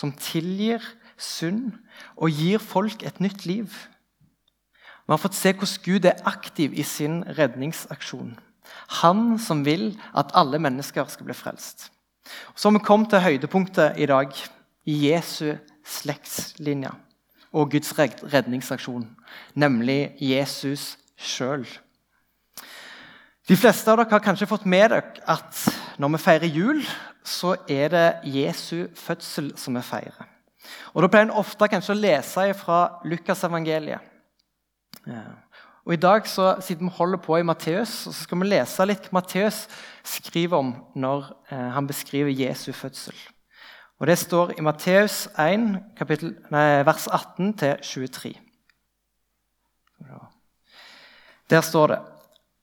som 0.00 0.12
tilgir 0.16 0.80
synd 1.20 1.74
og 2.16 2.32
gir 2.32 2.62
folk 2.62 3.04
et 3.04 3.20
nytt 3.20 3.44
liv. 3.48 3.68
Vi 5.04 5.12
har 5.12 5.20
fått 5.20 5.36
se 5.36 5.52
hvordan 5.52 5.84
Gud 5.84 6.06
er 6.08 6.22
aktiv 6.28 6.76
i 6.78 6.86
sin 6.86 7.22
redningsaksjon. 7.36 8.38
Han 9.02 9.38
som 9.42 9.64
vil 9.66 9.92
at 10.16 10.32
alle 10.38 10.60
mennesker 10.62 11.08
skal 11.10 11.26
bli 11.26 11.36
frelst. 11.36 11.90
Så 12.54 12.68
har 12.68 12.78
vi 12.78 12.84
kommet 12.86 13.10
til 13.10 13.24
høydepunktet 13.24 13.98
i 13.98 14.06
dag, 14.06 14.30
i 14.86 14.94
Jesu 15.10 15.56
slektslinje 15.84 16.92
og 17.52 17.72
Guds 17.72 17.90
redningsaksjon, 17.98 19.08
nemlig 19.58 20.14
Jesus 20.22 20.94
sjøl. 21.18 21.66
De 23.50 23.56
fleste 23.58 23.90
av 23.90 23.98
dere 23.98 24.14
har 24.14 24.22
kanskje 24.22 24.46
fått 24.46 24.62
med 24.70 24.92
dere 24.92 25.24
at 25.26 25.62
når 25.98 26.12
vi 26.12 26.18
feirer 26.22 26.52
jul, 26.54 26.84
så 27.26 27.56
er 27.66 27.88
det 27.90 28.04
Jesu 28.30 28.86
fødsel 28.94 29.48
som 29.58 29.74
vi 29.74 29.82
feirer. 29.82 30.28
Og 30.94 31.02
Da 31.02 31.08
pleier 31.10 31.26
en 31.26 31.40
ofte 31.40 31.66
kanskje 31.72 31.96
å 31.96 31.98
lese 31.98 32.44
fra 32.54 32.78
Lukasevangeliet. 33.02 34.06
Og 35.82 35.96
I 35.96 35.98
dag 35.98 36.28
så 36.30 36.52
siden 36.62 36.86
vi 36.86 36.94
holder 36.94 37.18
på 37.24 37.40
i 37.40 37.42
Matteus, 37.42 37.90
så 38.04 38.12
skal 38.14 38.38
vi 38.38 38.52
lese 38.52 38.86
litt 38.86 39.08
hva 39.08 39.18
Matteus 39.18 39.64
skriver 40.06 40.60
om 40.60 40.70
når 40.94 41.26
eh, 41.50 41.68
han 41.74 41.90
beskriver 41.90 42.30
Jesu 42.30 42.70
fødsel. 42.70 43.16
Og 43.98 44.06
Det 44.06 44.18
står 44.18 44.54
i 44.58 44.62
Matteus 44.62 45.26
1, 45.34 45.66
kapittel, 45.98 46.36
nei, 46.54 46.84
vers 46.86 47.08
18-23. 47.10 48.30
Der 51.50 51.66
står 51.66 51.86
det 51.90 52.00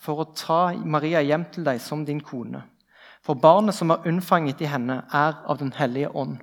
for 0.00 0.22
å 0.22 0.30
ta 0.36 0.60
Maria 0.84 1.22
hjem 1.24 1.46
til 1.52 1.66
deg 1.66 1.80
som 1.82 2.04
din 2.06 2.20
kone. 2.20 2.62
For 3.26 3.38
barnet 3.38 3.74
som 3.74 3.90
er 3.90 4.06
unnfanget 4.06 4.60
i 4.62 4.70
henne, 4.70 5.00
er 5.10 5.40
av 5.46 5.58
Den 5.58 5.72
hellige 5.74 6.12
ånd. 6.14 6.38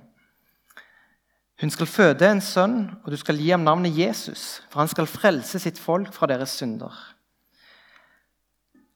Hun 1.60 1.70
skal 1.70 1.86
føde 1.86 2.28
en 2.28 2.42
sønn, 2.42 2.78
og 3.04 3.12
du 3.12 3.16
skal 3.16 3.38
gi 3.38 3.52
ham 3.54 3.64
navnet 3.64 3.94
Jesus, 3.94 4.60
for 4.68 4.82
han 4.82 4.90
skal 4.90 5.08
frelse 5.08 5.60
sitt 5.62 5.78
folk 5.78 6.10
fra 6.12 6.26
deres 6.28 6.56
synder. 6.58 6.92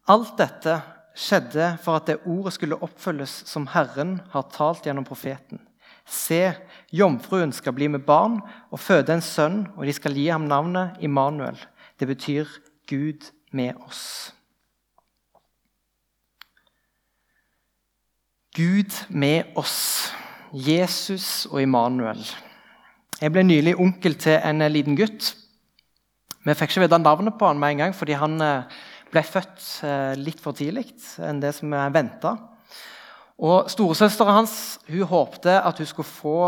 Alt 0.08 0.34
dette 0.40 0.80
skjedde 1.18 1.70
for 1.84 1.98
at 1.98 2.08
det 2.10 2.20
ordet 2.26 2.54
skulle 2.56 2.78
oppfylles 2.82 3.32
som 3.48 3.68
Herren 3.72 4.18
har 4.32 4.48
talt 4.54 4.86
gjennom 4.86 5.06
profeten. 5.06 5.62
Se, 6.08 6.54
jomfruen 6.90 7.52
skal 7.52 7.74
bli 7.76 7.90
med 7.92 8.06
barn 8.08 8.38
og 8.72 8.80
føde 8.80 9.12
en 9.12 9.24
sønn, 9.24 9.66
og 9.76 9.84
de 9.84 9.94
skal 9.94 10.16
gi 10.16 10.28
ham 10.32 10.48
navnet 10.48 10.96
Immanuel. 11.04 11.58
Det 12.00 12.08
betyr 12.08 12.48
Gud 12.88 13.28
med 13.52 13.76
oss. 13.84 14.32
Gud 18.58 18.90
med 19.08 19.52
oss. 19.54 20.10
Jesus 20.50 21.46
og 21.46 21.60
Immanuel. 21.62 22.24
Jeg 23.20 23.30
ble 23.30 23.44
nylig 23.46 23.76
onkel 23.78 24.16
til 24.18 24.34
en 24.34 24.64
liten 24.72 24.96
gutt. 24.98 25.28
Vi 26.42 26.56
fikk 26.58 26.72
ikke 26.72 26.88
vite 26.88 26.98
navnet 26.98 27.36
på 27.38 27.46
han 27.46 27.60
med 27.60 27.76
en 27.76 27.84
gang, 27.84 27.94
fordi 27.94 28.18
han 28.18 28.34
eh, 28.42 28.80
ble 29.12 29.22
født 29.22 29.62
eh, 29.86 30.18
litt 30.18 30.42
for 30.42 30.58
tidlig 30.58 30.88
enn 31.22 31.38
det 31.44 31.54
som 31.54 31.70
vi 31.70 31.86
venta. 31.94 32.34
Storesøstera 33.70 34.34
hans 34.40 34.58
hun 34.90 35.06
håpte 35.06 35.54
at 35.62 35.78
hun 35.78 35.92
skulle 35.92 36.10
få 36.10 36.38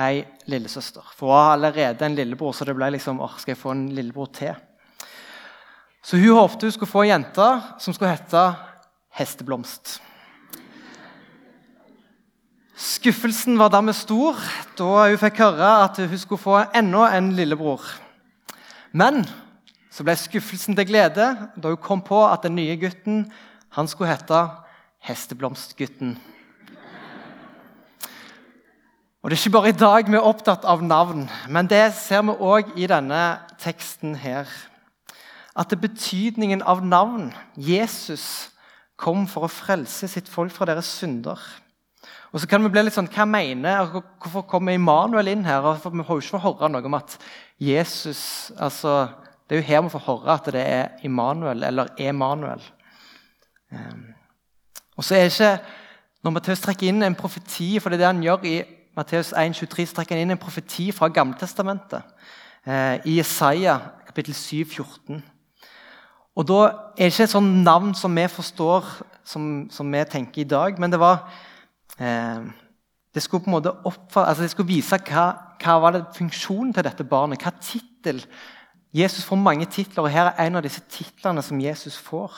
ei 0.00 0.24
lillesøster. 0.48 1.12
For 1.12 1.28
hun 1.28 1.42
har 1.42 1.54
allerede 1.58 2.08
en 2.08 2.16
lillebror, 2.16 2.56
så 2.56 2.64
det 2.64 2.78
ble 2.78 2.94
liksom 2.96 3.20
åh, 3.20 3.36
skal 3.36 3.52
jeg 3.52 3.64
få 3.66 3.76
en 3.76 3.88
lillebror 3.92 4.32
til. 4.32 4.56
Så 6.00 6.16
hun 6.16 6.38
håpte 6.40 6.70
hun 6.70 6.78
skulle 6.78 6.96
få 6.96 7.04
ei 7.04 7.12
jente 7.12 7.56
som 7.76 7.92
skulle 7.92 8.16
hete 8.16 8.52
Hesteblomst. 9.20 9.98
Skuffelsen 12.80 13.58
var 13.60 13.68
dermed 13.68 13.92
stor 13.92 14.38
da 14.78 14.86
hun 15.10 15.18
fikk 15.20 15.42
høre 15.42 15.68
at 15.82 15.98
hun 16.00 16.20
skulle 16.20 16.40
få 16.40 16.56
enda 16.72 17.10
en 17.12 17.28
lillebror. 17.36 17.82
Men 18.96 19.20
så 19.92 20.06
ble 20.06 20.14
skuffelsen 20.16 20.78
til 20.78 20.88
glede 20.88 21.26
da 21.60 21.74
hun 21.74 21.82
kom 21.84 22.00
på 22.00 22.22
at 22.24 22.46
den 22.46 22.56
nye 22.56 22.78
gutten 22.80 23.26
han 23.76 23.90
skulle 23.90 24.14
hete 24.14 24.40
Hesteblomstgutten. 25.04 26.16
Og 29.20 29.28
Det 29.28 29.36
er 29.36 29.42
ikke 29.44 29.56
bare 29.58 29.68
i 29.68 29.76
dag 29.76 30.08
vi 30.08 30.16
er 30.16 30.24
opptatt 30.32 30.64
av 30.64 30.80
navn, 30.80 31.26
men 31.52 31.68
det 31.68 31.92
ser 31.92 32.24
vi 32.24 32.32
òg 32.40 32.72
i 32.80 32.88
denne 32.88 33.24
teksten 33.60 34.16
her. 34.16 34.48
At 35.52 35.76
betydningen 35.76 36.62
av 36.64 36.80
navn 36.80 37.34
Jesus 37.60 38.48
kom 38.96 39.26
for 39.28 39.44
å 39.44 39.52
frelse 39.52 40.08
sitt 40.08 40.28
folk 40.32 40.56
fra 40.56 40.64
deres 40.72 40.88
synder. 40.88 41.36
Og 42.30 42.40
så 42.40 42.46
kan 42.46 42.62
vi 42.62 42.70
bli 42.70 42.84
litt 42.84 42.94
sånn, 42.94 43.10
Hva 43.10 43.26
mener 43.26 43.90
Hvorfor 43.90 44.46
kommer 44.48 44.76
Immanuel 44.76 45.32
inn 45.32 45.44
her? 45.46 45.66
For 45.82 45.94
vi 45.94 46.06
får 46.06 46.20
jo 46.20 46.26
ikke 46.26 46.42
høre 46.44 46.70
noe 46.70 46.86
om 46.86 46.98
at 46.98 47.16
Jesus 47.58 48.52
altså, 48.56 49.08
Det 49.48 49.56
er 49.56 49.62
jo 49.62 49.68
her 49.68 49.84
vi 49.86 49.94
får 49.96 50.06
høre 50.06 50.36
at 50.36 50.50
det 50.54 50.62
er 50.62 51.06
Immanuel 51.06 51.64
eller 51.66 51.90
Emanuel. 51.98 52.62
Um, 53.70 54.14
og 54.96 55.06
så 55.06 55.16
er 55.16 55.26
det 55.26 55.32
ikke 55.32 55.58
Når 56.22 56.34
Matteus 56.36 56.60
trekker 56.60 56.90
inn 56.90 57.02
en 57.02 57.16
profeti, 57.16 57.78
for 57.80 57.88
det 57.88 57.96
er 57.96 58.04
det 58.04 58.10
han 58.10 58.22
gjør 58.22 58.42
i 58.44 58.56
Matteus 58.96 59.30
1,23, 59.32 59.86
så 59.88 59.96
trekker 59.96 60.18
han 60.18 60.26
inn 60.26 60.34
en 60.34 60.40
profeti 60.42 60.90
fra 60.92 61.08
Gamletestamentet. 61.08 62.02
Eh, 62.66 63.06
I 63.08 63.14
Jesaja 63.16 63.78
kapittel 64.04 64.34
7, 64.36 64.66
14. 64.66 65.22
Og 66.36 66.46
da 66.48 66.58
er 66.66 67.06
det 67.06 67.14
ikke 67.14 67.24
et 67.24 67.32
sånt 67.32 67.62
navn 67.64 67.94
som 67.96 68.12
vi 68.16 68.26
forstår, 68.28 68.90
som, 69.24 69.46
som 69.72 69.88
vi 69.92 70.02
tenker 70.12 70.42
i 70.42 70.50
dag, 70.50 70.76
men 70.76 70.92
det 70.92 71.00
var 71.00 71.24
eh, 72.00 72.50
det 73.14 73.22
skulle 73.22 73.44
på 73.44 73.50
en 73.50 73.56
måte 73.58 73.72
oppfall, 73.84 74.28
altså 74.28 74.42
det 74.42 74.50
skulle 74.50 74.70
vise 74.70 74.98
hva, 75.08 75.26
hva 75.60 75.76
var 75.82 75.96
det 75.96 76.04
funksjonen 76.14 76.72
til 76.74 76.86
dette 76.86 77.04
barnet. 77.04 77.42
Hva 77.42 77.52
tittel 77.60 78.22
Jesus 78.94 79.24
får 79.24 79.38
mange 79.38 79.66
titler, 79.70 80.02
og 80.02 80.10
her 80.10 80.30
er 80.30 80.46
en 80.46 80.58
av 80.58 80.64
disse 80.66 80.82
titlene 80.90 81.42
som 81.42 81.60
Jesus 81.62 81.98
får. 81.98 82.34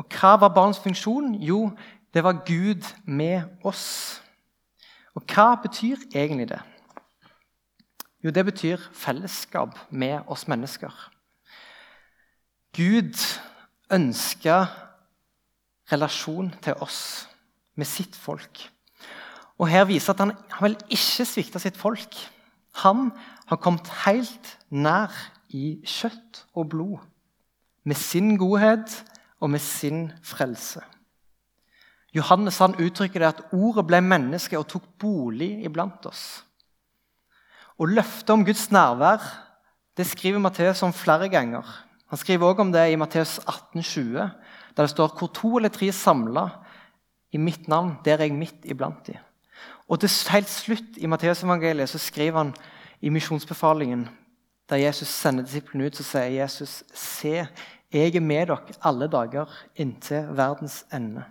Og 0.00 0.06
hva 0.14 0.36
var 0.40 0.54
barnets 0.54 0.80
funksjon? 0.80 1.34
Jo, 1.44 1.70
det 2.14 2.24
var 2.24 2.44
Gud 2.46 2.84
med 3.04 3.42
oss. 3.64 4.22
Og 5.14 5.24
hva 5.28 5.54
betyr 5.62 6.04
egentlig 6.14 6.48
det? 6.48 6.60
Jo, 8.24 8.30
det 8.30 8.44
betyr 8.44 8.88
fellesskap 8.92 9.78
med 9.90 10.20
oss 10.26 10.48
mennesker. 10.48 10.92
Gud 12.76 13.16
ønsker 13.90 14.66
relasjon 15.92 16.52
til 16.62 16.74
oss 16.84 17.28
med 17.78 17.86
sitt 17.86 18.16
folk. 18.18 18.64
Og 19.58 19.70
Her 19.70 19.86
viser 19.88 20.14
at 20.14 20.22
han, 20.22 20.34
han 20.54 20.68
vel 20.68 20.76
ikke 20.90 21.26
svikta 21.26 21.62
sitt 21.62 21.78
folk. 21.78 22.14
Han 22.84 23.08
har 23.48 23.62
kommet 23.62 23.88
helt 24.04 24.54
nær 24.70 25.14
i 25.54 25.78
kjøtt 25.86 26.44
og 26.58 26.68
blod. 26.74 26.98
Med 27.88 27.98
sin 27.98 28.36
godhet 28.38 28.92
og 29.40 29.50
med 29.50 29.62
sin 29.62 30.08
frelse. 30.26 30.82
Johannes 32.14 32.58
han 32.62 32.76
uttrykker 32.80 33.22
det 33.22 33.28
at 33.28 33.42
ordet 33.52 33.84
ble 33.88 34.00
menneske 34.04 34.58
og 34.58 34.68
tok 34.70 34.86
bolig 35.00 35.50
iblant 35.66 36.06
oss. 36.08 36.42
Og 37.78 37.92
Løftet 37.94 38.32
om 38.34 38.44
Guds 38.46 38.70
nærvær 38.74 39.22
det 39.98 40.06
skriver 40.06 40.38
Matteus 40.42 40.82
om 40.86 40.94
flere 40.94 41.28
ganger. 41.30 41.66
Han 42.08 42.18
skriver 42.18 42.46
også 42.46 42.62
om 42.62 42.72
det 42.72 42.84
i 42.92 42.98
Matteus 42.98 43.38
18, 43.42 43.82
20, 43.82 44.30
der 44.76 44.86
det 44.86 44.90
står 44.90 45.14
hvor 45.18 45.30
to 45.34 45.56
eller 45.58 45.72
tre 45.74 45.90
samla 45.92 46.46
i 47.32 47.38
mitt 47.38 47.68
navn, 47.68 47.96
der 48.04 48.18
er 48.18 48.28
jeg 48.28 48.36
midt 48.38 48.64
iblant 48.64 49.06
dem. 49.06 49.16
Og 49.88 50.00
til 50.00 50.10
helt 50.32 50.50
slutt 50.50 50.96
i 50.96 51.06
Matteusevangeliet 51.06 52.00
skriver 52.00 52.38
han 52.38 52.54
i 53.00 53.08
misjonsbefalingen, 53.08 54.08
der 54.68 54.76
Jesus 54.76 55.08
sender 55.08 55.44
disiplene 55.44 55.86
ut, 55.86 55.96
så 55.96 56.04
sier 56.04 56.42
Jesus, 56.42 56.82
se, 56.94 57.46
jeg 57.92 58.16
er 58.16 58.20
med 58.20 58.50
dere 58.50 58.76
alle 58.84 59.08
dager 59.08 59.48
inntil 59.76 60.28
verdens 60.36 60.82
ende. 60.92 61.24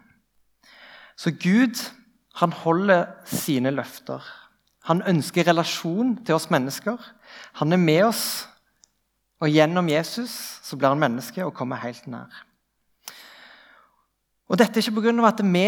Så 1.18 1.32
Gud 1.32 1.78
han 2.38 2.54
holder 2.54 3.06
sine 3.26 3.72
løfter. 3.74 4.22
Han 4.86 5.02
ønsker 5.10 5.48
relasjon 5.48 6.16
til 6.26 6.36
oss 6.36 6.50
mennesker. 6.50 6.98
Han 7.60 7.74
er 7.74 7.82
med 7.82 8.04
oss, 8.08 8.48
og 9.42 9.50
gjennom 9.50 9.90
Jesus 9.90 10.34
så 10.64 10.78
blir 10.78 10.94
han 10.94 11.02
menneske 11.02 11.46
og 11.46 11.54
kommer 11.54 11.82
helt 11.82 12.08
nær. 12.08 12.47
Og 14.48 14.60
Dette 14.60 14.80
er 14.80 14.86
ikke 14.86 15.02
pga. 15.02 15.28
at 15.28 15.42
vi 15.44 15.66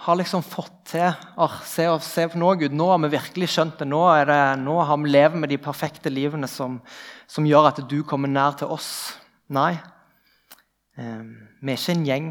har 0.00 0.16
liksom 0.16 0.42
fått 0.42 0.76
til 0.92 1.12
oh, 1.36 1.54
se, 1.64 1.84
se 2.00 2.26
på 2.28 2.38
nå, 2.40 2.54
Gud, 2.60 2.72
nå 2.72 2.88
har 2.90 2.98
vi 3.04 3.12
virkelig 3.16 3.48
skjønt 3.52 3.78
det. 3.80 3.88
Nå, 3.88 4.00
det, 4.28 4.40
nå 4.60 4.80
har 4.80 5.00
vi 5.00 5.12
levd 5.12 5.40
med 5.40 5.52
de 5.52 5.58
perfekte 5.60 6.12
livene 6.12 6.48
som, 6.48 6.80
som 7.28 7.46
gjør 7.46 7.72
at 7.72 7.82
du 7.88 8.02
kommer 8.04 8.28
nær 8.28 8.56
til 8.60 8.72
oss. 8.72 9.16
Nei, 9.52 9.74
Ehm, 11.00 11.48
vi 11.62 11.72
er 11.72 11.78
ikke 11.78 11.94
en 11.96 12.06
gjeng 12.06 12.30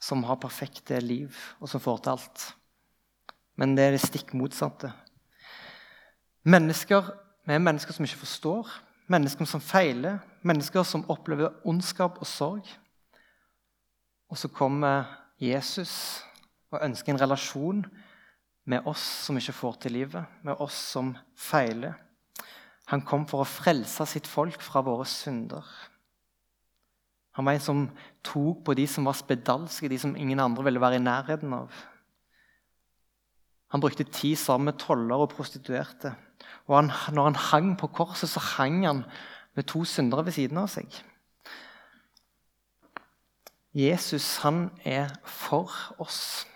som 0.00 0.24
har 0.28 0.40
perfekte 0.40 0.98
liv, 1.00 1.36
og 1.60 1.68
som 1.70 1.80
får 1.80 2.02
til 2.02 2.16
alt. 2.16 2.46
Men 3.56 3.76
det 3.76 3.86
er 3.86 3.96
det 3.96 4.02
stikk 4.04 4.34
motsatte. 4.34 4.92
Mennesker, 6.44 7.16
Vi 7.46 7.54
er 7.54 7.58
mennesker 7.58 7.92
som 7.92 8.04
ikke 8.04 8.20
forstår, 8.20 8.68
mennesker 9.08 9.44
som 9.48 9.60
feiler, 9.60 10.18
mennesker 10.44 10.84
som 10.84 11.06
opplever 11.08 11.56
ondskap 11.64 12.18
og 12.20 12.26
sorg. 12.26 12.68
Og 14.28 14.38
så 14.38 14.48
kommer 14.48 15.08
Jesus 15.40 16.22
og 16.70 16.82
ønsker 16.84 17.14
en 17.14 17.20
relasjon 17.20 17.84
med 18.70 18.86
oss 18.88 19.02
som 19.26 19.38
ikke 19.40 19.56
får 19.56 19.78
til 19.82 19.96
livet, 19.96 20.24
med 20.44 20.60
oss 20.62 20.76
som 20.92 21.14
feiler. 21.38 21.96
Han 22.92 23.02
kom 23.06 23.24
for 23.30 23.42
å 23.42 23.48
frelse 23.48 24.06
sitt 24.08 24.28
folk 24.28 24.60
fra 24.62 24.82
våre 24.84 25.06
synder. 25.08 25.64
Han 27.38 27.46
var 27.46 27.56
en 27.56 27.64
som 27.64 27.84
tok 28.26 28.64
på 28.66 28.74
de 28.76 28.86
som 28.90 29.06
var 29.06 29.16
spedalske, 29.18 29.88
de 29.88 29.98
som 29.98 30.16
ingen 30.18 30.42
andre 30.42 30.66
ville 30.66 30.82
være 30.82 30.98
i 30.98 31.04
nærheten 31.04 31.54
av. 31.56 31.70
Han 33.70 33.82
brukte 33.82 34.04
tid 34.04 34.36
sammen 34.36 34.72
med 34.72 34.80
toller 34.82 35.22
og 35.22 35.30
prostituerte. 35.30 36.12
Og 36.66 36.74
han, 36.76 36.90
når 37.14 37.30
han 37.30 37.38
hang 37.50 37.70
på 37.78 37.90
korset, 37.94 38.28
så 38.28 38.42
hang 38.56 38.82
han 38.84 39.04
med 39.54 39.68
to 39.70 39.84
syndere 39.86 40.26
ved 40.26 40.34
siden 40.34 40.58
av 40.58 40.66
seg. 40.72 40.90
Jesus, 43.74 44.36
han 44.42 44.70
er 44.84 45.08
for 45.24 45.70
oss. 45.98 46.46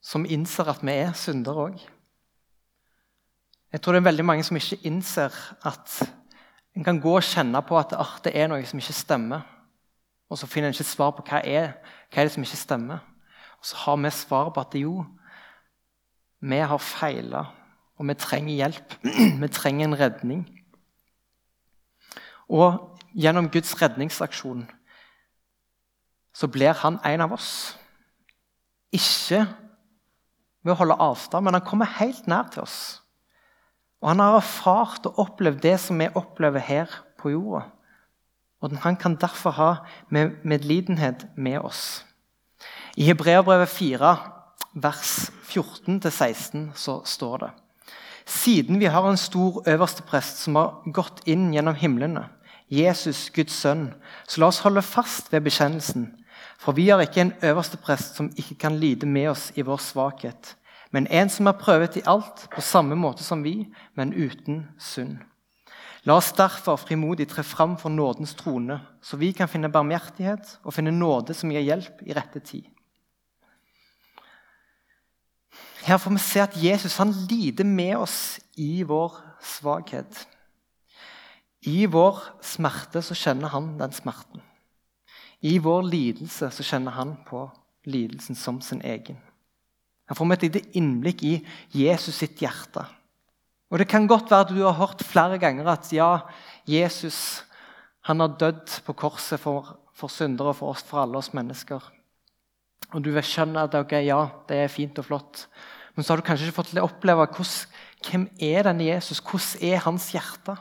Som 0.00 0.24
innser 0.24 0.70
at 0.72 0.80
vi 0.82 0.94
er 0.96 1.12
syndere 1.12 1.66
òg. 1.68 1.82
Jeg 3.70 3.82
tror 3.82 3.94
det 3.94 4.00
er 4.00 4.08
veldig 4.08 4.24
mange 4.24 4.44
som 4.44 4.56
ikke 4.56 4.80
innser 4.88 5.34
at 5.68 6.00
en 6.74 6.84
kan 6.84 7.00
gå 7.00 7.12
og 7.16 7.26
kjenne 7.26 7.60
på 7.62 7.76
at 7.78 7.92
det 8.24 8.32
er 8.34 8.48
noe 8.50 8.64
som 8.66 8.80
ikke 8.80 8.96
stemmer. 8.96 9.44
Og 10.30 10.38
så 10.38 10.46
finner 10.46 10.70
en 10.70 10.74
ikke 10.74 10.86
svar 10.86 11.12
på 11.14 11.24
hva 11.26 11.42
er, 11.44 11.72
hva 12.10 12.22
er 12.22 12.28
det 12.28 12.34
som 12.34 12.46
ikke 12.46 12.58
stemmer. 12.58 13.04
Og 13.60 13.68
så 13.68 13.76
har 13.84 13.98
vi 14.00 14.10
svar 14.14 14.50
på 14.54 14.62
at 14.62 14.76
jo, 14.78 15.04
vi 16.40 16.56
har 16.56 16.78
feila, 16.80 17.44
og 17.98 18.08
vi 18.08 18.14
trenger 18.14 18.54
hjelp. 18.54 18.94
vi 19.42 19.48
trenger 19.52 19.84
en 19.84 19.98
redning. 20.00 20.44
Og 22.48 22.89
gjennom 23.14 23.50
Guds 23.50 23.74
redningsaksjon 23.80 24.66
så 26.32 26.46
blir 26.46 26.76
han 26.82 26.98
en 27.04 27.24
av 27.24 27.34
oss. 27.34 27.76
Ikke 28.94 29.44
ved 30.62 30.74
å 30.74 30.78
holde 30.78 30.98
avstand, 31.02 31.44
men 31.44 31.56
han 31.58 31.66
kommer 31.66 31.90
helt 31.98 32.26
nær 32.30 32.50
til 32.52 32.64
oss. 32.64 33.00
Og 34.00 34.12
han 34.12 34.22
har 34.22 34.38
erfart 34.38 35.08
og 35.08 35.18
opplevd 35.20 35.62
det 35.64 35.76
som 35.82 35.98
vi 36.00 36.08
opplever 36.16 36.62
her 36.64 36.92
på 37.20 37.34
jorda. 37.34 37.66
Og 38.60 38.76
han 38.84 38.96
kan 39.00 39.16
derfor 39.16 39.56
ha 39.56 39.70
medlidenhet 40.10 41.26
med 41.36 41.60
oss. 41.64 42.04
I 42.96 43.06
Hebreabrevet 43.08 43.68
4, 43.72 44.14
vers 44.80 45.30
14-16, 45.48 46.70
så 46.76 47.00
står 47.04 47.36
det 47.44 47.50
Siden 48.30 48.78
vi 48.78 48.86
har 48.86 49.06
en 49.08 49.18
stor 49.18 49.62
øversteprest 49.66 50.44
som 50.44 50.58
har 50.60 50.92
gått 50.94 51.24
inn 51.26 51.48
gjennom 51.54 51.74
himlene, 51.74 52.28
Jesus, 52.70 53.30
Guds 53.34 53.56
sønn, 53.58 53.88
så 54.28 54.40
la 54.40 54.48
oss 54.50 54.62
holde 54.62 54.82
fast 54.86 55.32
ved 55.32 55.42
bekjennelsen. 55.42 56.06
For 56.60 56.76
vi 56.76 56.88
har 56.90 57.02
ikke 57.02 57.24
en 57.24 57.32
øversteprest 57.42 58.18
som 58.18 58.30
ikke 58.38 58.54
kan 58.62 58.78
lide 58.78 59.08
med 59.10 59.32
oss 59.32 59.48
i 59.56 59.64
vår 59.66 59.80
svakhet, 59.82 60.54
men 60.90 61.06
en 61.10 61.30
som 61.30 61.46
er 61.46 61.58
prøvet 61.58 61.98
i 61.98 62.06
alt 62.06 62.46
på 62.52 62.62
samme 62.62 62.98
måte 62.98 63.24
som 63.26 63.42
vi, 63.46 63.64
men 63.94 64.14
uten 64.14 64.68
synd. 64.78 65.18
La 66.08 66.16
oss 66.16 66.32
derfor 66.32 66.80
frimodig 66.80 67.26
tre 67.28 67.42
fram 67.44 67.76
for 67.78 67.92
nådens 67.92 68.34
trone, 68.34 68.80
så 69.02 69.18
vi 69.20 69.32
kan 69.36 69.48
finne 69.48 69.72
barmhjertighet 69.72 70.58
og 70.64 70.74
finne 70.74 70.94
nåde 70.94 71.34
som 71.36 71.52
gir 71.52 71.66
hjelp 71.66 72.04
i 72.06 72.14
rette 72.16 72.40
tid. 72.40 72.64
Her 75.84 75.98
får 76.00 76.12
vi 76.12 76.22
se 76.22 76.40
at 76.40 76.56
Jesus 76.60 76.96
han 77.00 77.12
lider 77.28 77.64
med 77.64 77.96
oss 77.96 78.38
i 78.56 78.82
vår 78.86 79.16
svakhet. 79.42 80.26
I 81.68 81.84
vår 81.90 82.20
smerte 82.44 83.02
så 83.04 83.16
kjenner 83.16 83.52
han 83.52 83.74
den 83.80 83.92
smerten. 83.92 84.40
I 85.44 85.58
vår 85.60 85.84
lidelse 85.88 86.48
så 86.52 86.64
kjenner 86.64 86.96
han 86.96 87.14
på 87.26 87.46
lidelsen 87.88 88.36
som 88.36 88.60
sin 88.64 88.80
egen. 88.84 89.18
Her 90.08 90.16
får 90.16 90.26
vi 90.26 90.36
et 90.36 90.46
lite 90.46 90.78
innblikk 90.80 91.22
i 91.24 91.34
Jesus 91.76 92.18
sitt 92.20 92.40
hjerte. 92.42 92.84
Og 93.70 93.78
Det 93.78 93.88
kan 93.88 94.08
godt 94.08 94.30
være 94.30 94.48
at 94.48 94.50
du 94.50 94.62
har 94.64 94.74
hørt 94.74 95.04
flere 95.06 95.38
ganger 95.38 95.68
at 95.70 95.92
ja, 95.92 96.26
Jesus 96.66 97.44
han 98.02 98.20
har 98.20 98.34
dødd 98.40 98.80
på 98.86 98.92
korset 98.96 99.40
for, 99.40 99.76
for 99.94 100.08
syndere 100.08 100.50
og 100.50 100.56
for 100.56 100.72
oss, 100.72 100.82
for 100.82 101.02
alle 101.02 101.18
oss 101.20 101.34
mennesker. 101.36 101.80
Og 102.90 103.04
du 103.04 103.12
vil 103.14 103.22
skjønne 103.22 103.68
at 103.68 103.76
okay, 103.78 104.02
ja, 104.08 104.24
det 104.48 104.64
er 104.64 104.72
fint 104.72 104.98
og 104.98 105.06
flott. 105.06 105.44
Men 105.94 106.02
så 106.02 106.12
har 106.12 106.20
du 106.20 106.26
kanskje 106.26 106.48
ikke 106.48 106.62
fått 106.62 106.74
oppleve 106.80 107.28
hvordan, 107.28 107.70
hvem 108.08 108.26
er 108.40 108.64
denne 108.66 108.88
Jesus 108.88 109.20
Hvordan 109.20 109.62
er 109.68 109.84
hans 109.84 110.08
hjerte? 110.14 110.56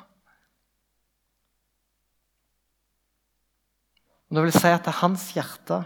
Og 4.30 4.38
det 4.38 4.46
vil 4.46 4.54
si 4.54 4.70
at 4.70 4.88
Hans 5.02 5.32
hjerte 5.34 5.82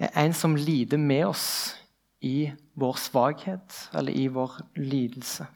er 0.00 0.10
en 0.24 0.34
som 0.34 0.56
lider 0.58 0.98
med 0.98 1.28
oss 1.28 1.46
i 2.20 2.50
vår 2.80 2.98
svakhet 2.98 3.76
eller 3.96 4.12
i 4.12 4.26
vår 4.32 4.58
lidelse. 4.76 5.46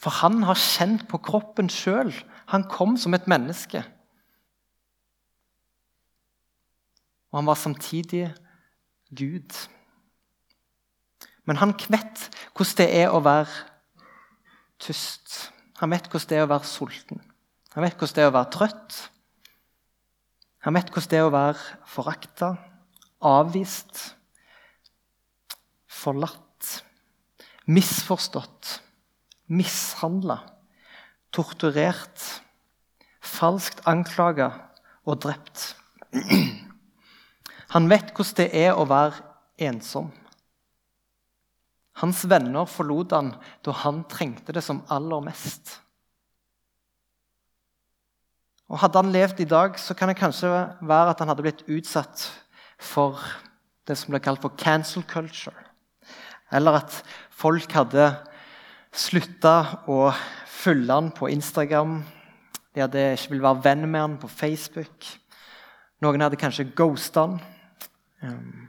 For 0.00 0.10
han 0.22 0.42
har 0.46 0.58
kjent 0.58 1.06
på 1.10 1.20
kroppen 1.24 1.68
sjøl. 1.72 2.12
Han 2.52 2.66
kom 2.70 2.96
som 3.00 3.14
et 3.14 3.28
menneske. 3.30 3.82
Og 7.30 7.40
han 7.40 7.48
var 7.48 7.58
samtidig 7.60 8.28
Gud. 9.16 9.52
Men 11.44 11.60
han 11.60 11.74
vet 11.76 12.28
hvordan 12.56 12.78
det 12.80 12.88
er 13.02 13.12
å 13.12 13.22
være 13.22 13.50
tyst. 14.82 15.52
Han 15.80 15.92
vet 15.92 16.08
hvordan 16.08 16.30
det 16.30 16.38
er 16.38 16.46
å 16.46 16.50
være 16.54 16.70
sulten. 16.70 17.20
Han 17.76 17.84
vet 17.84 17.98
hvordan 17.98 18.16
det 18.16 18.24
er 18.24 18.32
å 18.32 18.38
være 18.38 18.52
trøtt. 18.56 18.98
Han 20.66 20.74
vet 20.74 20.88
hvordan 20.90 21.10
det 21.12 21.18
er 21.20 21.28
å 21.28 21.30
være 21.30 21.76
forakta, 21.86 22.48
avvist, 23.22 24.00
forlatt, 25.86 26.72
misforstått, 27.70 28.72
mishandla, 29.46 30.40
torturert, 31.30 32.18
falskt 33.22 33.84
anklaga 33.86 34.50
og 35.06 35.22
drept. 35.22 35.68
Han 37.76 37.86
vet 37.86 38.10
hvordan 38.10 38.40
det 38.42 38.50
er 38.66 38.74
å 38.74 38.90
være 38.90 39.22
ensom. 39.70 40.10
Hans 42.02 42.26
venner 42.26 42.66
forlot 42.66 43.14
han 43.14 43.36
da 43.62 43.80
han 43.86 44.02
trengte 44.10 44.50
det 44.58 44.66
som 44.66 44.82
aller 44.90 45.22
mest. 45.30 45.78
Og 48.66 48.80
Hadde 48.82 48.98
han 48.98 49.12
levd 49.14 49.40
i 49.40 49.48
dag, 49.48 49.78
så 49.78 49.94
kan 49.94 50.10
det 50.10 50.18
kanskje 50.18 50.50
være 50.82 51.12
at 51.12 51.20
han 51.22 51.30
hadde 51.30 51.44
blitt 51.44 51.62
utsatt 51.70 52.26
for 52.82 53.20
det 53.86 53.94
som 53.98 54.10
ble 54.10 54.20
kalt 54.22 54.42
for 54.42 54.58
cancel 54.58 55.04
culture. 55.06 55.54
Eller 56.50 56.80
at 56.80 56.96
folk 57.30 57.70
hadde 57.72 58.10
slutta 58.96 59.84
å 59.86 60.10
følge 60.50 60.92
han 60.92 61.12
på 61.14 61.30
Instagram. 61.30 62.00
De 62.74 62.82
hadde 62.82 63.04
ikke 63.14 63.34
ville 63.34 63.46
være 63.46 63.64
venn 63.68 63.86
med 63.86 64.02
han 64.02 64.16
på 64.18 64.30
Facebook. 64.30 65.06
Noen 66.02 66.26
hadde 66.26 66.40
kanskje 66.40 66.70
ghosta 66.76 67.26
han. 67.26 67.38
Um. 68.26 68.64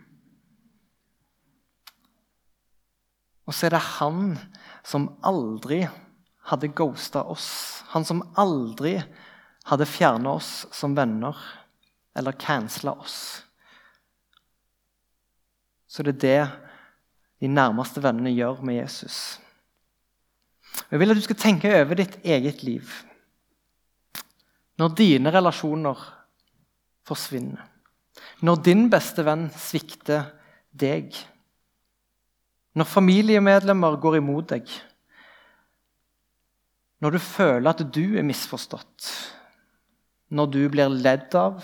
Og 3.47 3.55
så 3.55 3.67
er 3.67 3.77
det 3.77 3.87
han 3.97 4.35
som 4.85 5.09
aldri 5.25 5.81
hadde 6.51 6.69
ghosta 6.75 7.23
oss. 7.31 7.49
Han 7.95 8.05
som 8.05 8.21
aldri 8.37 8.99
hadde 8.99 9.26
fjerna 9.67 10.31
oss 10.31 10.65
som 10.71 10.95
venner 10.95 11.35
eller 12.15 12.31
cancela 12.31 12.93
oss, 12.93 13.43
så 15.87 16.03
det 16.03 16.15
er 16.15 16.21
det 16.21 16.47
de 17.41 17.49
nærmeste 17.51 18.01
vennene 18.03 18.33
gjør 18.33 18.63
med 18.65 18.79
Jesus. 18.79 19.39
Jeg 20.91 20.99
vil 20.99 21.11
at 21.11 21.17
du 21.17 21.23
skal 21.25 21.39
tenke 21.39 21.71
over 21.73 21.97
ditt 21.97 22.17
eget 22.25 22.63
liv. 22.63 22.89
Når 24.77 24.93
dine 24.97 25.31
relasjoner 25.33 26.01
forsvinner. 27.07 27.63
Når 28.45 28.61
din 28.65 28.85
beste 28.93 29.25
venn 29.25 29.47
svikter 29.57 30.29
deg. 30.69 31.15
Når 32.77 32.89
familiemedlemmer 32.89 33.97
går 34.01 34.19
imot 34.19 34.51
deg. 34.53 34.69
Når 37.01 37.17
du 37.17 37.19
føler 37.21 37.71
at 37.71 37.81
du 37.93 38.17
er 38.17 38.25
misforstått 38.25 39.09
når 40.29 40.51
du 40.51 40.61
blir 40.71 40.91
ledd 40.91 41.35
av, 41.37 41.63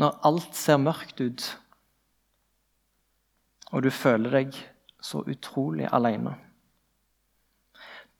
når 0.00 0.18
alt 0.26 0.56
ser 0.56 0.80
mørkt 0.82 1.20
ut, 1.20 1.46
og 3.70 3.84
du 3.84 3.90
føler 3.94 4.34
deg 4.34 4.56
så 5.00 5.22
utrolig 5.30 5.86
alene. 5.92 6.34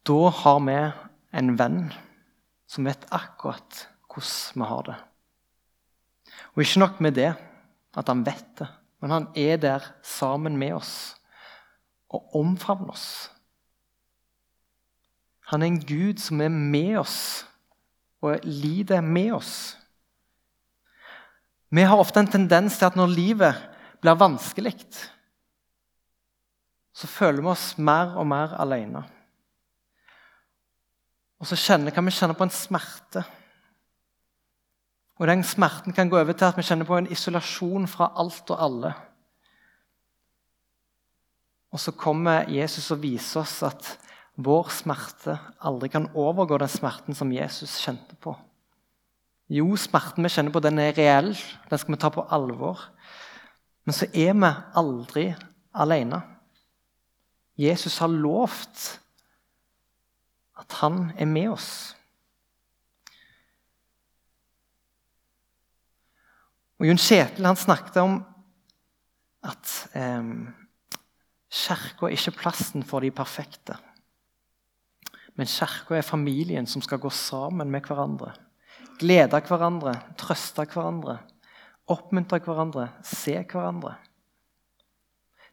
Da 0.07 0.31
har 0.43 0.61
vi 0.65 0.77
en 1.41 1.55
venn 1.59 1.81
som 2.71 2.87
vet 2.87 3.09
akkurat 3.13 3.87
hvordan 4.11 4.63
vi 4.63 4.69
har 4.71 4.87
det. 4.87 4.99
Og 6.55 6.63
ikke 6.65 6.83
nok 6.83 7.01
med 7.03 7.17
det, 7.19 7.33
at 7.99 8.09
han 8.09 8.25
vet 8.27 8.47
det, 8.59 8.69
men 9.03 9.11
han 9.15 9.29
er 9.39 9.59
der 9.59 9.85
sammen 10.07 10.57
med 10.59 10.77
oss 10.79 10.95
og 12.11 12.35
omfavner 12.37 12.95
oss. 12.95 13.31
Han 15.51 15.63
er 15.63 15.73
en 15.73 15.83
Gud 15.83 16.23
som 16.23 16.41
er 16.43 16.51
med 16.51 16.99
oss 17.01 17.47
og 18.21 18.45
lider 18.45 19.01
med 19.01 19.33
oss. 19.39 19.55
Vi 21.71 21.83
har 21.87 22.01
ofte 22.03 22.21
en 22.21 22.31
tendens 22.31 22.79
til 22.79 22.89
at 22.89 22.99
når 22.99 23.15
livet 23.15 23.61
blir 24.03 24.19
vanskelig, 24.19 24.75
så 26.93 27.09
føler 27.09 27.45
vi 27.45 27.53
oss 27.53 27.73
mer 27.79 28.17
og 28.19 28.27
mer 28.29 28.57
alene. 28.61 29.05
Og 31.41 31.49
så 31.49 31.57
kjenner, 31.57 31.95
kan 31.95 32.05
vi 32.05 32.13
kjenne 32.13 32.37
på 32.37 32.45
en 32.45 32.53
smerte. 32.53 33.23
Og 35.21 35.29
Den 35.29 35.45
smerten 35.45 35.93
kan 35.93 36.09
gå 36.09 36.19
over 36.19 36.33
til 36.33 36.49
at 36.49 36.57
vi 36.57 36.65
kjenner 36.65 36.89
på 36.89 36.99
en 36.99 37.09
isolasjon 37.13 37.89
fra 37.89 38.11
alt 38.17 38.51
og 38.51 38.65
alle. 38.65 38.93
Og 41.71 41.81
så 41.81 41.93
kommer 41.93 42.49
Jesus 42.51 42.91
og 42.91 43.03
viser 43.03 43.41
oss 43.41 43.63
at 43.63 43.91
vår 44.45 44.71
smerte 44.73 45.37
aldri 45.67 45.91
kan 45.93 46.09
overgå 46.17 46.59
den 46.61 46.71
smerten 46.71 47.17
som 47.17 47.33
Jesus 47.35 47.79
kjente 47.83 48.17
på. 48.23 48.35
Jo, 49.51 49.67
smerten 49.75 50.23
vi 50.23 50.31
kjenner 50.31 50.55
på, 50.55 50.63
den 50.63 50.79
er 50.79 50.95
reell. 50.95 51.33
Den 51.71 51.81
skal 51.81 51.97
vi 51.97 52.01
ta 52.01 52.11
på 52.15 52.27
alvor. 52.31 52.85
Men 53.85 53.97
så 53.97 54.07
er 54.15 54.37
vi 54.39 54.51
aldri 54.79 55.25
alene. 55.75 56.21
Jesus 57.61 57.99
har 58.01 58.13
lovt 58.13 59.01
at 60.61 60.79
han 60.81 61.11
er 61.19 61.29
med 61.29 61.51
oss. 61.57 61.71
Og 66.81 66.89
Jon 66.89 67.01
Kjetil 67.01 67.45
han 67.45 67.59
snakket 67.61 67.99
om 68.01 68.21
at 69.45 69.73
eh, 69.99 70.31
kirka 71.51 72.09
er 72.09 72.17
ikke 72.17 72.39
plassen 72.39 72.87
for 72.87 73.05
de 73.05 73.11
perfekte. 73.13 73.77
Men 75.39 75.49
kirka 75.49 75.97
er 75.97 76.07
familien 76.07 76.67
som 76.67 76.83
skal 76.83 77.01
gå 77.03 77.11
sammen 77.15 77.71
med 77.71 77.87
hverandre. 77.87 78.33
Glede 79.01 79.41
hverandre, 79.49 79.95
trøste 80.21 80.67
hverandre, 80.69 81.19
oppmuntre 81.91 82.41
hverandre, 82.45 82.89
se 83.07 83.39
hverandre. 83.41 83.95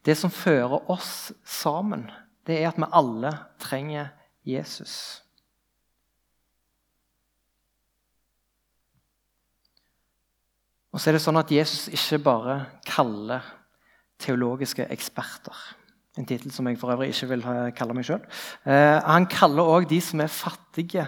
Det 0.05 0.15
som 0.17 0.31
fører 0.31 0.89
oss 0.91 1.31
sammen, 1.43 2.07
det 2.47 2.61
er 2.61 2.69
at 2.69 2.79
vi 2.79 2.87
alle 2.95 3.31
trenger 3.59 4.11
Jesus. 4.47 5.23
Og 10.95 11.01
så 11.01 11.11
er 11.11 11.17
det 11.17 11.21
sånn 11.21 11.37
at 11.37 11.51
Jesus 11.53 11.89
ikke 11.93 12.23
bare 12.25 12.53
kaller 12.87 13.45
teologiske 14.23 14.87
eksperter. 14.89 15.53
En 16.17 16.25
tittel 16.25 16.51
som 16.51 16.67
jeg 16.67 16.79
for 16.81 16.91
øvrig 16.91 17.11
ikke 17.13 17.29
vil 17.29 17.43
kalle 17.77 17.93
meg 17.93 18.07
sjøl. 18.07 18.23
Eh, 18.65 18.97
han 19.05 19.27
kaller 19.29 19.69
òg 19.69 19.89
de 19.89 19.99
som 20.01 20.21
er 20.23 20.31
fattige 20.33 21.05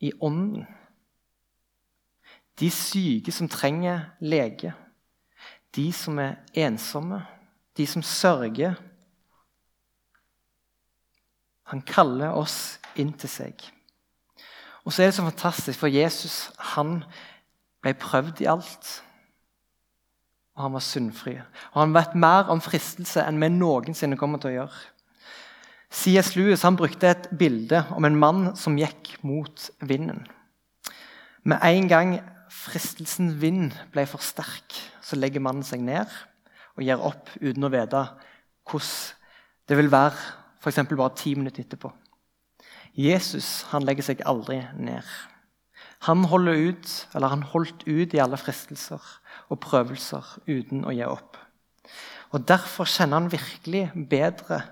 i 0.00 0.12
ånden. 0.22 0.66
De 2.60 2.70
syke 2.70 3.32
som 3.32 3.48
trenger 3.48 4.12
lege. 4.20 4.72
De 5.76 5.92
som 5.92 6.18
er 6.18 6.38
ensomme. 6.54 7.22
De 7.76 7.86
som 7.86 8.02
sørger. 8.02 8.78
Han 11.70 11.82
kaller 11.86 12.34
oss 12.34 12.80
inn 12.98 13.12
til 13.14 13.30
seg. 13.30 13.66
Og 14.84 14.92
så 14.92 15.02
er 15.02 15.10
det 15.10 15.14
så 15.14 15.26
fantastisk, 15.26 15.78
for 15.78 15.92
Jesus 15.92 16.50
han 16.74 17.02
ble 17.82 17.94
prøvd 17.94 18.42
i 18.42 18.48
alt. 18.50 18.88
Og 20.60 20.66
han 20.66 20.74
var 20.76 20.84
syndfri. 20.84 21.38
Og 21.72 21.78
han 21.80 21.94
vet 21.96 22.16
mer 22.20 22.50
om 22.52 22.60
fristelse 22.60 23.22
enn 23.24 23.40
vi 23.40 23.48
noensinne 23.54 24.18
kommer 24.20 24.42
til 24.42 24.50
å 24.50 24.56
gjøre. 24.58 24.82
C.S. 25.90 26.34
Lewis 26.36 26.66
han 26.68 26.76
brukte 26.76 27.08
et 27.08 27.30
bilde 27.40 27.80
om 27.96 28.04
en 28.04 28.18
mann 28.20 28.50
som 28.60 28.76
gikk 28.78 29.14
mot 29.24 29.70
vinden. 29.80 30.26
Med 31.48 31.64
en 31.64 31.88
gang 31.88 32.12
fristelsen 32.52 33.32
vind 33.40 33.72
ble 33.94 34.04
for 34.06 34.20
sterk, 34.20 34.76
så 35.00 35.16
legger 35.16 35.40
mannen 35.40 35.64
seg 35.64 35.80
ned 35.80 36.12
og 36.76 36.84
gir 36.84 37.00
opp 37.00 37.32
uten 37.40 37.64
å 37.64 37.72
vite 37.72 38.04
hvordan 38.68 39.16
det 39.70 39.78
vil 39.80 39.90
være 39.90 40.18
f.eks. 40.60 40.82
bare 40.92 41.16
ti 41.16 41.32
minutter 41.38 41.64
etterpå. 41.64 41.88
Jesus 42.92 43.64
han 43.70 43.86
legger 43.86 44.10
seg 44.10 44.24
aldri 44.28 44.60
ned. 44.76 45.06
Han, 46.06 46.24
ut, 46.24 47.08
han 47.12 47.42
holdt 47.42 47.84
ut 47.86 48.14
i 48.14 48.20
alle 48.22 48.38
fristelser 48.40 49.02
og 49.52 49.60
prøvelser 49.60 50.24
uten 50.48 50.86
å 50.88 50.94
gi 50.96 51.04
opp. 51.04 51.36
Og 52.32 52.46
Derfor 52.48 52.88
kjenner 52.88 53.20
han 53.20 53.32
virkelig 53.32 53.90
bedre 54.08 54.62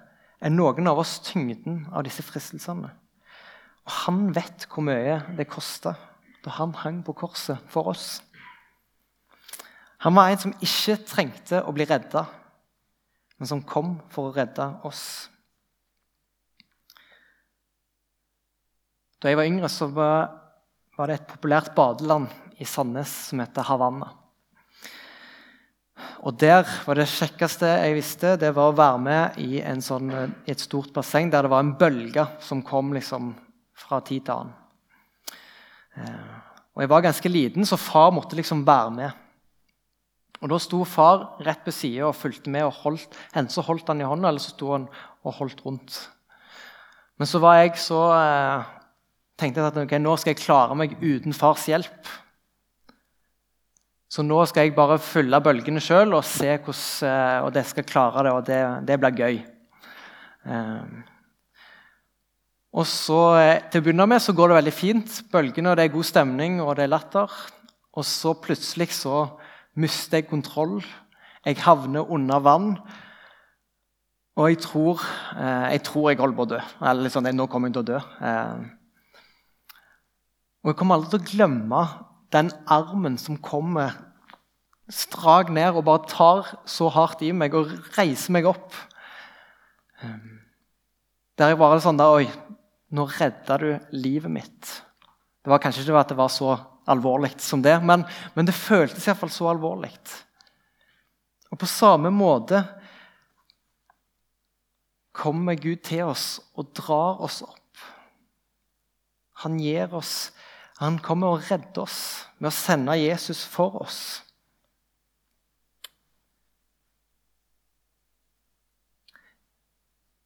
enn 0.40 0.56
noen 0.56 0.88
av 0.88 1.00
oss 1.02 1.18
tyngden 1.26 1.82
av 1.92 2.06
disse 2.06 2.22
fristelsene. 2.22 2.90
Og 3.84 3.92
Han 4.06 4.28
vet 4.36 4.68
hvor 4.70 4.86
mye 4.86 5.20
det 5.36 5.48
kosta 5.50 5.96
da 6.44 6.54
han 6.54 6.72
hang 6.74 7.02
på 7.02 7.12
korset 7.18 7.58
for 7.68 7.90
oss. 7.90 8.22
Han 10.06 10.14
var 10.14 10.30
en 10.30 10.38
som 10.38 10.54
ikke 10.62 11.00
trengte 11.02 11.60
å 11.66 11.74
bli 11.74 11.84
redda, 11.88 12.22
men 13.38 13.50
som 13.50 13.64
kom 13.66 13.96
for 14.14 14.30
å 14.30 14.36
redde 14.36 14.68
oss. 14.86 15.26
Da 19.18 19.32
jeg 19.32 19.40
var 19.40 19.50
yngre, 19.50 19.68
så 19.68 19.90
var 19.90 20.47
var 20.98 21.06
det 21.06 21.20
et 21.20 21.28
populært 21.30 21.74
badeland 21.76 22.26
i 22.58 22.66
Sandnes 22.66 23.11
som 23.28 23.38
heter 23.38 23.66
Havanna. 23.68 24.11
Og 26.26 26.34
Der 26.38 26.64
var 26.87 26.98
det 26.98 27.06
kjekkeste 27.11 27.68
jeg 27.70 27.94
visste, 27.94 28.34
det 28.38 28.50
var 28.54 28.70
å 28.70 28.76
være 28.76 28.98
med 29.02 29.38
i, 29.42 29.61
sånn, 29.82 30.11
i 30.46 30.50
et 30.50 30.62
stort 30.62 30.90
basseng 30.94 31.30
der 31.30 31.46
det 31.46 31.52
var 31.52 31.62
en 31.62 31.76
bølge 31.78 32.24
som 32.42 32.62
kom 32.66 32.90
liksom 32.94 33.30
fra 33.78 34.00
tid 34.02 34.26
til 34.26 34.34
annen. 34.34 34.56
Eh, 35.98 36.34
og 36.74 36.82
Jeg 36.82 36.90
var 36.90 37.06
ganske 37.06 37.30
liten, 37.30 37.66
så 37.66 37.78
far 37.78 38.11
måtte 38.14 38.38
liksom 38.38 38.64
være 38.66 38.90
med. 38.94 39.24
Og 40.42 40.50
Da 40.50 40.58
sto 40.62 40.84
far 40.87 41.38
rett 41.42 41.62
ved 41.66 41.74
sida 41.74 42.06
og 42.06 42.18
fulgte 42.18 42.50
med. 42.50 42.64
og 42.64 42.74
holdt, 42.82 43.14
Enten 43.34 43.54
så 43.54 43.62
holdt 43.62 43.87
han 43.87 44.00
i 44.00 44.06
hånda, 44.06 44.28
eller 44.28 44.42
så 44.42 44.54
sto 44.54 44.72
han 44.72 44.88
og 45.24 45.34
holdt 45.34 45.62
rundt. 45.64 46.08
Men 47.18 47.26
så 47.26 47.38
var 47.38 47.62
jeg 47.62 47.78
så 47.82 48.02
eh, 48.14 48.77
tenkte 49.38 49.62
jeg 49.62 49.70
at 49.70 49.79
okay, 49.85 50.01
nå 50.03 50.16
skal 50.18 50.35
jeg 50.35 50.42
klare 50.42 50.77
meg 50.79 50.96
uten 51.03 51.37
fars 51.37 51.66
hjelp. 51.70 52.11
Så 54.09 54.24
nå 54.24 54.40
skal 54.48 54.66
jeg 54.66 54.77
bare 54.77 54.96
følge 55.03 55.40
bølgene 55.44 55.83
sjøl 55.85 56.16
og 56.16 56.24
se 56.24 56.55
hvordan 56.57 57.11
eh, 57.11 57.38
og 57.44 57.53
det 57.53 57.64
skal 57.68 57.87
klare 57.87 58.24
det. 58.24 58.33
Og 58.33 58.46
det, 58.46 58.61
det 58.88 58.96
blir 59.01 59.18
gøy. 59.20 59.40
Um, 60.48 61.03
og 62.72 62.87
så, 62.88 63.18
eh, 63.37 63.61
Til 63.68 63.83
å 63.83 63.85
begynne 63.85 64.07
med 64.09 64.22
så 64.24 64.33
går 64.33 64.48
det 64.48 64.59
veldig 64.62 64.72
fint. 64.72 65.18
Bølgene, 65.33 65.70
og 65.70 65.77
det 65.77 65.85
er 65.85 65.92
god 65.92 66.09
stemning 66.09 66.62
og 66.64 66.74
det 66.79 66.87
er 66.87 66.94
latter. 66.94 67.37
Og 67.92 68.07
så 68.07 68.33
plutselig 68.33 68.94
så 68.96 69.27
mister 69.77 70.22
jeg 70.22 70.31
kontroll. 70.33 70.81
Jeg 71.44 71.61
havner 71.66 72.09
under 72.09 72.40
vann. 72.40 72.72
Og 74.38 74.48
jeg 74.48 74.62
tror, 74.64 75.05
eh, 75.37 75.77
jeg 75.77 75.85
tror 75.85 76.11
jeg 76.11 76.22
holder 76.22 76.37
på 76.40 76.48
å 76.48 76.53
dø. 76.57 76.64
Eller 76.81 77.09
liksom, 77.11 77.29
nå 77.29 77.46
kommer 77.46 77.68
jeg 77.68 77.77
til 77.77 77.85
å 77.85 77.90
dø. 77.92 78.03
Og 80.68 80.74
jeg 80.74 80.83
kommer 80.83 80.98
aldri 80.98 81.16
til 81.16 81.22
å 81.22 81.28
glemme 81.31 81.78
den 82.28 82.50
armen 82.68 83.14
som 83.16 83.38
kommer 83.40 83.94
strak 84.92 85.48
ned 85.48 85.72
og 85.72 85.87
bare 85.87 86.11
tar 86.11 86.50
så 86.68 86.90
hardt 86.92 87.22
i 87.24 87.31
meg 87.33 87.54
og 87.57 87.70
reiser 87.96 88.35
meg 88.37 88.44
opp. 88.50 88.74
Ehm, 90.04 90.42
der 91.40 91.54
jeg 91.54 91.61
bare 91.62 91.78
sånn 91.81 91.96
der, 91.96 92.20
Oi, 92.20 92.26
nå 92.92 93.07
redda 93.14 93.57
du 93.62 93.70
livet 93.96 94.35
mitt. 94.35 94.74
Det 95.40 95.48
var 95.48 95.62
kanskje 95.64 95.87
ikke 95.87 96.02
at 96.02 96.12
det 96.12 96.18
var 96.18 96.35
så 96.37 96.50
alvorlig 96.85 97.31
som 97.40 97.64
det, 97.64 97.78
men, 97.81 98.04
men 98.37 98.44
det 98.44 98.57
føltes 98.57 99.09
iallfall 99.09 99.33
så 99.33 99.48
alvorlig. 99.48 99.94
Og 101.48 101.62
på 101.62 101.70
samme 101.70 102.12
måte 102.12 102.61
kommer 105.16 105.57
Gud 105.57 105.81
til 105.88 106.11
oss 106.11 106.42
og 106.52 106.74
drar 106.76 107.24
oss 107.24 107.40
opp. 107.40 107.57
Han 109.48 109.57
gir 109.64 109.96
oss 109.96 110.28
han 110.78 110.98
kommer 111.02 111.34
og 111.34 111.50
redder 111.50 111.82
oss 111.82 112.00
med 112.38 112.52
å 112.52 112.54
sende 112.54 112.94
Jesus 113.00 113.42
for 113.46 113.80
oss. 113.82 114.00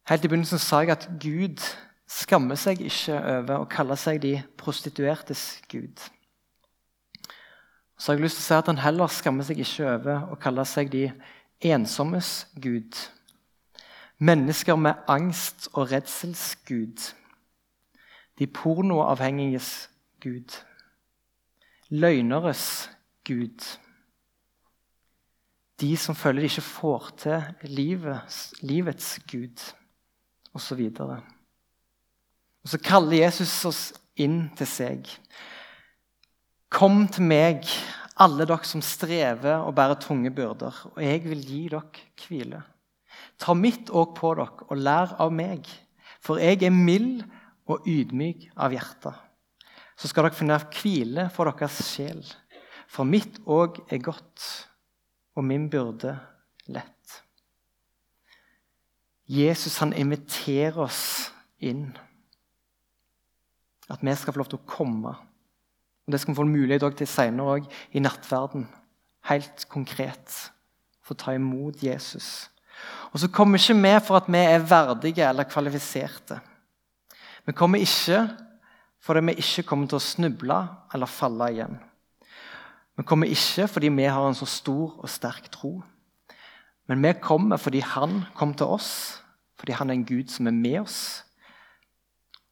Helt 0.09 0.25
i 0.25 0.29
begynnelsen 0.29 0.61
sa 0.61 0.83
jeg 0.83 0.93
at 0.93 1.07
Gud 1.21 1.63
skammer 2.11 2.59
seg 2.59 2.83
ikke 2.85 3.15
over 3.17 3.63
å 3.63 3.69
kalle 3.71 3.95
seg 3.97 4.19
de 4.21 4.35
prostituertes 4.59 5.63
gud. 5.71 5.95
Så 7.97 8.11
har 8.11 8.19
jeg 8.19 8.25
lyst 8.27 8.37
til 8.37 8.43
å 8.43 8.47
si 8.49 8.57
at 8.57 8.69
han 8.69 8.81
heller 8.83 9.09
skammer 9.09 9.47
seg 9.47 9.63
ikke 9.63 9.87
over 9.87 10.27
å 10.35 10.37
kalle 10.43 10.65
seg 10.69 10.91
de 10.93 11.07
ensommes 11.63 12.43
gud. 12.61 12.93
Mennesker 14.19 14.77
med 14.77 15.01
angst 15.09 15.69
og 15.73 15.89
redselsgud. 15.95 17.09
De 18.37 18.47
pornoavhengiges 18.47 19.87
Gud. 20.23 20.55
Løgneres 21.91 22.89
Gud. 23.27 23.65
De 25.81 25.91
som 25.99 26.15
føler 26.15 26.45
de 26.45 26.51
ikke 26.51 26.63
får 26.63 27.09
til 27.19 27.71
livets, 27.75 28.37
livets 28.63 29.17
Gud, 29.27 29.63
osv. 30.55 30.83
Og, 31.03 31.17
og 32.63 32.71
så 32.71 32.79
kaller 32.79 33.25
Jesus 33.25 33.55
oss 33.67 33.81
inn 34.15 34.45
til 34.55 34.69
seg. 34.69 35.09
Kom 36.73 37.03
til 37.11 37.27
meg, 37.27 37.67
alle 38.21 38.47
dere 38.47 38.69
som 38.69 38.83
strever 38.85 39.65
og 39.65 39.75
bærer 39.75 39.99
tunge 39.99 40.31
byrder, 40.31 40.85
og 40.93 41.01
jeg 41.03 41.25
vil 41.25 41.43
gi 41.43 41.61
dere 41.73 42.07
hvile. 42.23 42.63
Ta 43.41 43.57
mitt 43.57 43.91
åk 43.91 44.15
på 44.21 44.33
dere 44.39 44.69
og 44.69 44.79
lær 44.79 45.17
av 45.21 45.33
meg, 45.35 45.67
for 46.23 46.39
jeg 46.39 46.63
er 46.63 46.73
mild 46.73 47.25
og 47.67 47.83
ydmyk 47.89 48.51
av 48.55 48.73
hjertet 48.73 49.32
så 50.03 50.09
skal 50.11 50.25
dere 50.27 50.35
finne 50.35 50.57
hvile 50.75 51.29
for 51.31 51.47
deres 51.47 51.77
sjel. 51.87 52.19
For 52.91 53.07
mitt 53.07 53.37
òg 53.47 53.77
er 53.87 54.01
godt, 54.03 54.43
og 55.39 55.45
min 55.47 55.69
byrde 55.71 56.17
lett. 56.67 57.21
Jesus 59.31 59.77
han 59.79 59.95
inviterer 59.95 60.81
oss 60.83 61.31
inn. 61.63 61.93
At 63.87 64.03
vi 64.03 64.15
skal 64.19 64.35
få 64.35 64.43
lov 64.43 64.51
til 64.51 64.59
å 64.59 64.67
komme 64.67 65.11
Og 66.03 66.11
Det 66.11 66.19
skal 66.19 66.33
vi 66.33 66.39
få 66.41 66.43
mulighet 66.47 66.97
til 66.99 67.07
senere 67.07 67.55
òg 67.55 67.67
i 67.95 68.01
nattverden. 68.03 68.65
Helt 69.29 69.63
konkret. 69.71 70.33
Få 70.99 71.15
ta 71.15 71.31
imot 71.31 71.79
Jesus. 71.79 72.49
Og 73.15 73.21
så 73.23 73.29
kommer 73.31 73.55
vi 73.55 73.63
ikke 73.63 73.79
med 73.79 74.01
for 74.03 74.19
at 74.19 74.27
vi 74.27 74.41
er 74.43 74.65
verdige 74.67 75.29
eller 75.29 75.47
kvalifiserte. 75.47 76.41
Vi 77.47 77.55
kommer 77.55 77.79
ikke 77.79 78.25
fordi 79.03 79.25
vi 79.27 79.35
ikke 79.41 79.65
kommer 79.67 79.89
til 79.89 79.99
å 79.99 80.03
snuble 80.03 80.59
eller 80.95 81.11
falle 81.11 81.49
igjen. 81.51 81.75
Vi 82.95 83.03
kommer 83.09 83.31
ikke 83.31 83.67
fordi 83.67 83.89
vi 83.91 84.05
har 84.05 84.27
en 84.27 84.37
så 84.37 84.47
stor 84.47 84.95
og 85.01 85.09
sterk 85.11 85.49
tro. 85.51 85.73
Men 86.87 87.03
vi 87.03 87.13
kommer 87.19 87.57
fordi 87.57 87.79
Han 87.79 88.23
kom 88.35 88.53
til 88.53 88.65
oss, 88.65 89.19
fordi 89.59 89.71
Han 89.73 89.89
er 89.89 89.93
en 89.93 90.05
Gud 90.05 90.31
som 90.31 90.47
er 90.47 90.55
med 90.55 90.79
oss. 90.81 91.23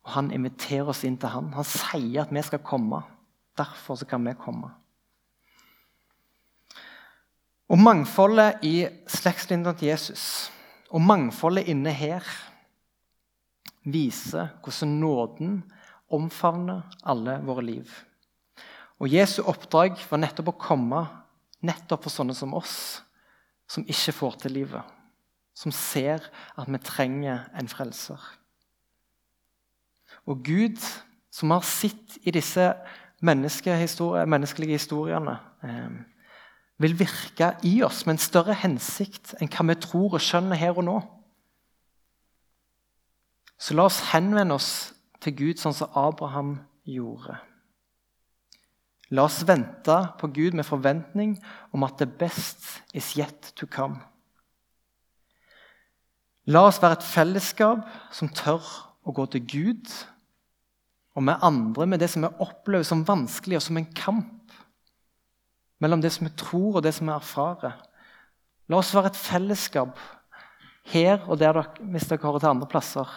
Og 0.03 0.11
Han 0.11 0.31
inviterer 0.31 0.89
oss 0.89 1.03
inn 1.03 1.17
til 1.17 1.29
Han. 1.29 1.53
Han 1.53 1.67
sier 1.67 2.23
at 2.23 2.33
vi 2.33 2.41
skal 2.41 2.59
komme. 2.59 3.03
Derfor 3.57 3.95
så 3.95 4.05
kan 4.05 4.25
vi 4.25 4.33
komme. 4.33 4.71
Og 7.71 7.79
Mangfoldet 7.79 8.63
i 8.67 8.87
slektslinjen 9.07 9.75
til 9.75 9.87
Jesus 9.93 10.51
og 10.91 10.99
mangfoldet 11.01 11.69
inne 11.71 11.91
her 11.95 12.25
viser 13.87 14.49
hvordan 14.59 14.97
nåden 14.99 15.53
omfavner 16.13 16.83
alle 17.03 17.39
våre 17.45 17.63
liv. 17.65 17.91
Og 19.01 19.09
Jesu 19.09 19.41
oppdrag 19.49 19.97
var 20.09 20.21
nettopp 20.21 20.51
å 20.51 20.59
komme 20.61 21.01
nettopp 21.65 22.05
for 22.05 22.13
sånne 22.13 22.35
som 22.37 22.53
oss, 22.57 23.01
som 23.69 23.85
ikke 23.89 24.13
får 24.15 24.37
til 24.43 24.55
livet. 24.59 24.97
Som 25.57 25.73
ser 25.75 26.23
at 26.57 26.69
vi 26.69 26.79
trenger 26.81 27.47
en 27.57 27.69
frelser. 27.69 28.19
Og 30.29 30.43
Gud, 30.45 30.79
som 31.33 31.51
har 31.53 31.65
sett 31.65 32.17
i 32.23 32.33
disse 32.33 32.71
menneskelige 33.21 33.77
historiene, 33.77 35.37
eh, 35.63 35.91
vil 36.81 36.97
virke 36.97 37.55
i 37.63 37.81
oss 37.83 38.05
med 38.05 38.15
en 38.15 38.25
større 38.25 38.53
hensikt 38.57 39.35
enn 39.39 39.49
hva 39.49 39.67
vi 39.69 39.75
tror 39.81 40.15
og 40.17 40.23
skjønner 40.23 40.57
her 40.57 40.77
og 40.77 40.85
nå. 40.87 40.97
Så 43.61 43.75
la 43.77 43.85
oss 43.85 43.99
henvende 44.09 44.57
oss 44.57 44.93
til 45.21 45.35
Gud 45.37 45.61
sånn 45.61 45.75
som 45.77 45.91
Abraham 45.97 46.55
gjorde. 46.87 47.37
La 49.11 49.25
oss 49.27 49.41
vente 49.43 49.97
på 50.19 50.29
Gud 50.31 50.55
med 50.55 50.67
forventning 50.67 51.35
om 51.75 51.83
at 51.83 51.97
the 51.99 52.07
best 52.07 52.79
is 52.95 53.11
yet 53.19 53.51
to 53.59 53.67
come. 53.67 53.99
La 56.47 56.63
oss 56.65 56.79
være 56.81 56.97
et 56.97 57.05
fellesskap 57.05 57.83
som 58.15 58.31
tør 58.33 58.63
å 59.05 59.13
gå 59.13 59.27
til 59.33 59.43
Gud 59.45 59.91
og 61.11 61.25
med 61.27 61.43
andre 61.43 61.85
med 61.91 61.99
det 61.99 62.09
som 62.09 62.23
vi 62.23 62.31
opplever 62.43 62.87
som 62.87 63.03
vanskelig 63.07 63.59
og 63.59 63.65
som 63.65 63.77
en 63.77 63.91
kamp 63.93 64.55
mellom 65.81 66.01
det 66.01 66.11
som 66.13 66.27
vi 66.27 66.33
tror, 66.37 66.77
og 66.77 66.83
det 66.85 66.93
som 66.93 67.09
vi 67.09 67.13
erfarer. 67.15 67.77
La 68.69 68.79
oss 68.79 68.93
være 68.93 69.09
et 69.11 69.19
fellesskap 69.19 69.97
her 70.93 71.23
og 71.25 71.39
der 71.41 71.57
dere, 71.57 71.87
hvis 71.93 72.07
dere 72.09 72.21
hører 72.21 72.43
til 72.43 72.51
andre 72.53 72.69
plasser, 72.69 73.09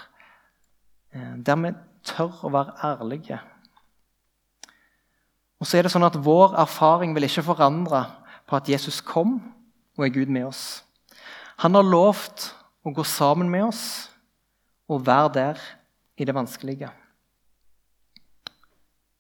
eh, 1.13 1.35
der 1.45 1.61
vi 1.61 1.75
tør 2.07 2.45
å 2.45 2.53
være 2.55 2.77
ærlige. 2.85 3.41
Og 5.61 5.69
så 5.69 5.79
er 5.79 5.87
det 5.87 5.95
sånn 5.95 6.07
at 6.07 6.19
Vår 6.21 6.57
erfaring 6.61 7.15
vil 7.17 7.27
ikke 7.29 7.47
forandre 7.47 8.05
på 8.45 8.59
at 8.59 8.69
Jesus 8.69 9.01
kom 9.05 9.39
og 9.97 10.05
er 10.05 10.13
Gud 10.13 10.33
med 10.33 10.51
oss. 10.51 10.83
Han 11.63 11.77
har 11.79 11.87
lovt 11.87 12.51
å 12.85 12.93
gå 12.93 13.05
sammen 13.07 13.49
med 13.51 13.71
oss 13.71 13.85
og 14.91 15.07
være 15.07 15.33
der 15.39 15.63
i 16.21 16.27
det 16.27 16.35
vanskelige. 16.37 16.91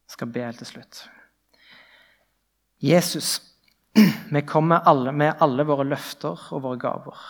Jeg 0.04 0.16
skal 0.16 0.30
be 0.34 0.44
helt 0.44 0.60
til 0.60 0.68
slutt. 0.68 1.00
Jesus, 2.84 3.38
vi 4.34 4.44
kommer 4.44 4.84
alle, 4.84 5.12
med 5.12 5.40
alle 5.40 5.64
våre 5.66 5.86
løfter 5.88 6.48
og 6.52 6.66
våre 6.66 6.82
gaver. 6.82 7.24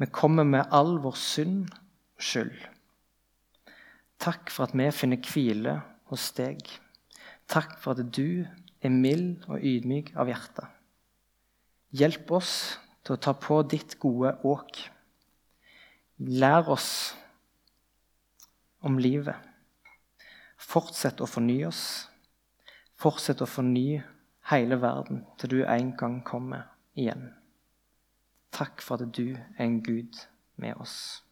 Vi 0.00 0.08
kommer 0.10 0.44
med 0.48 0.66
all 0.74 0.96
vår 1.04 1.16
synd 1.20 1.68
og 1.70 2.24
skyld. 2.26 2.71
Takk 4.22 4.52
for 4.54 4.68
at 4.68 4.76
vi 4.78 4.86
finner 4.94 5.18
hvile 5.26 5.80
hos 6.12 6.28
deg. 6.36 6.62
Takk 7.50 7.74
for 7.82 7.98
at 7.98 8.12
du 8.14 8.44
er 8.82 8.94
mild 8.94 9.42
og 9.50 9.64
ydmyk 9.66 10.12
av 10.14 10.30
hjerte. 10.30 10.68
Hjelp 11.92 12.30
oss 12.38 12.52
til 13.02 13.16
å 13.16 13.22
ta 13.26 13.34
på 13.34 13.58
ditt 13.66 13.98
gode 14.02 14.36
åk. 14.46 14.78
Lær 16.22 16.70
oss 16.70 16.92
om 18.86 18.98
livet. 19.02 19.36
Fortsett 20.54 21.20
å 21.20 21.26
fornye 21.26 21.66
oss. 21.66 21.82
Fortsett 23.02 23.42
å 23.42 23.50
fornye 23.50 24.04
hele 24.52 24.78
verden 24.78 25.24
til 25.38 25.56
du 25.56 25.58
en 25.66 25.90
gang 25.98 26.20
kommer 26.26 26.70
igjen. 26.94 27.32
Takk 28.54 28.84
for 28.84 29.02
at 29.02 29.10
du 29.16 29.34
er 29.34 29.66
en 29.66 29.80
Gud 29.82 30.22
med 30.62 30.78
oss. 30.78 31.24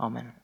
Amen. 0.00 0.32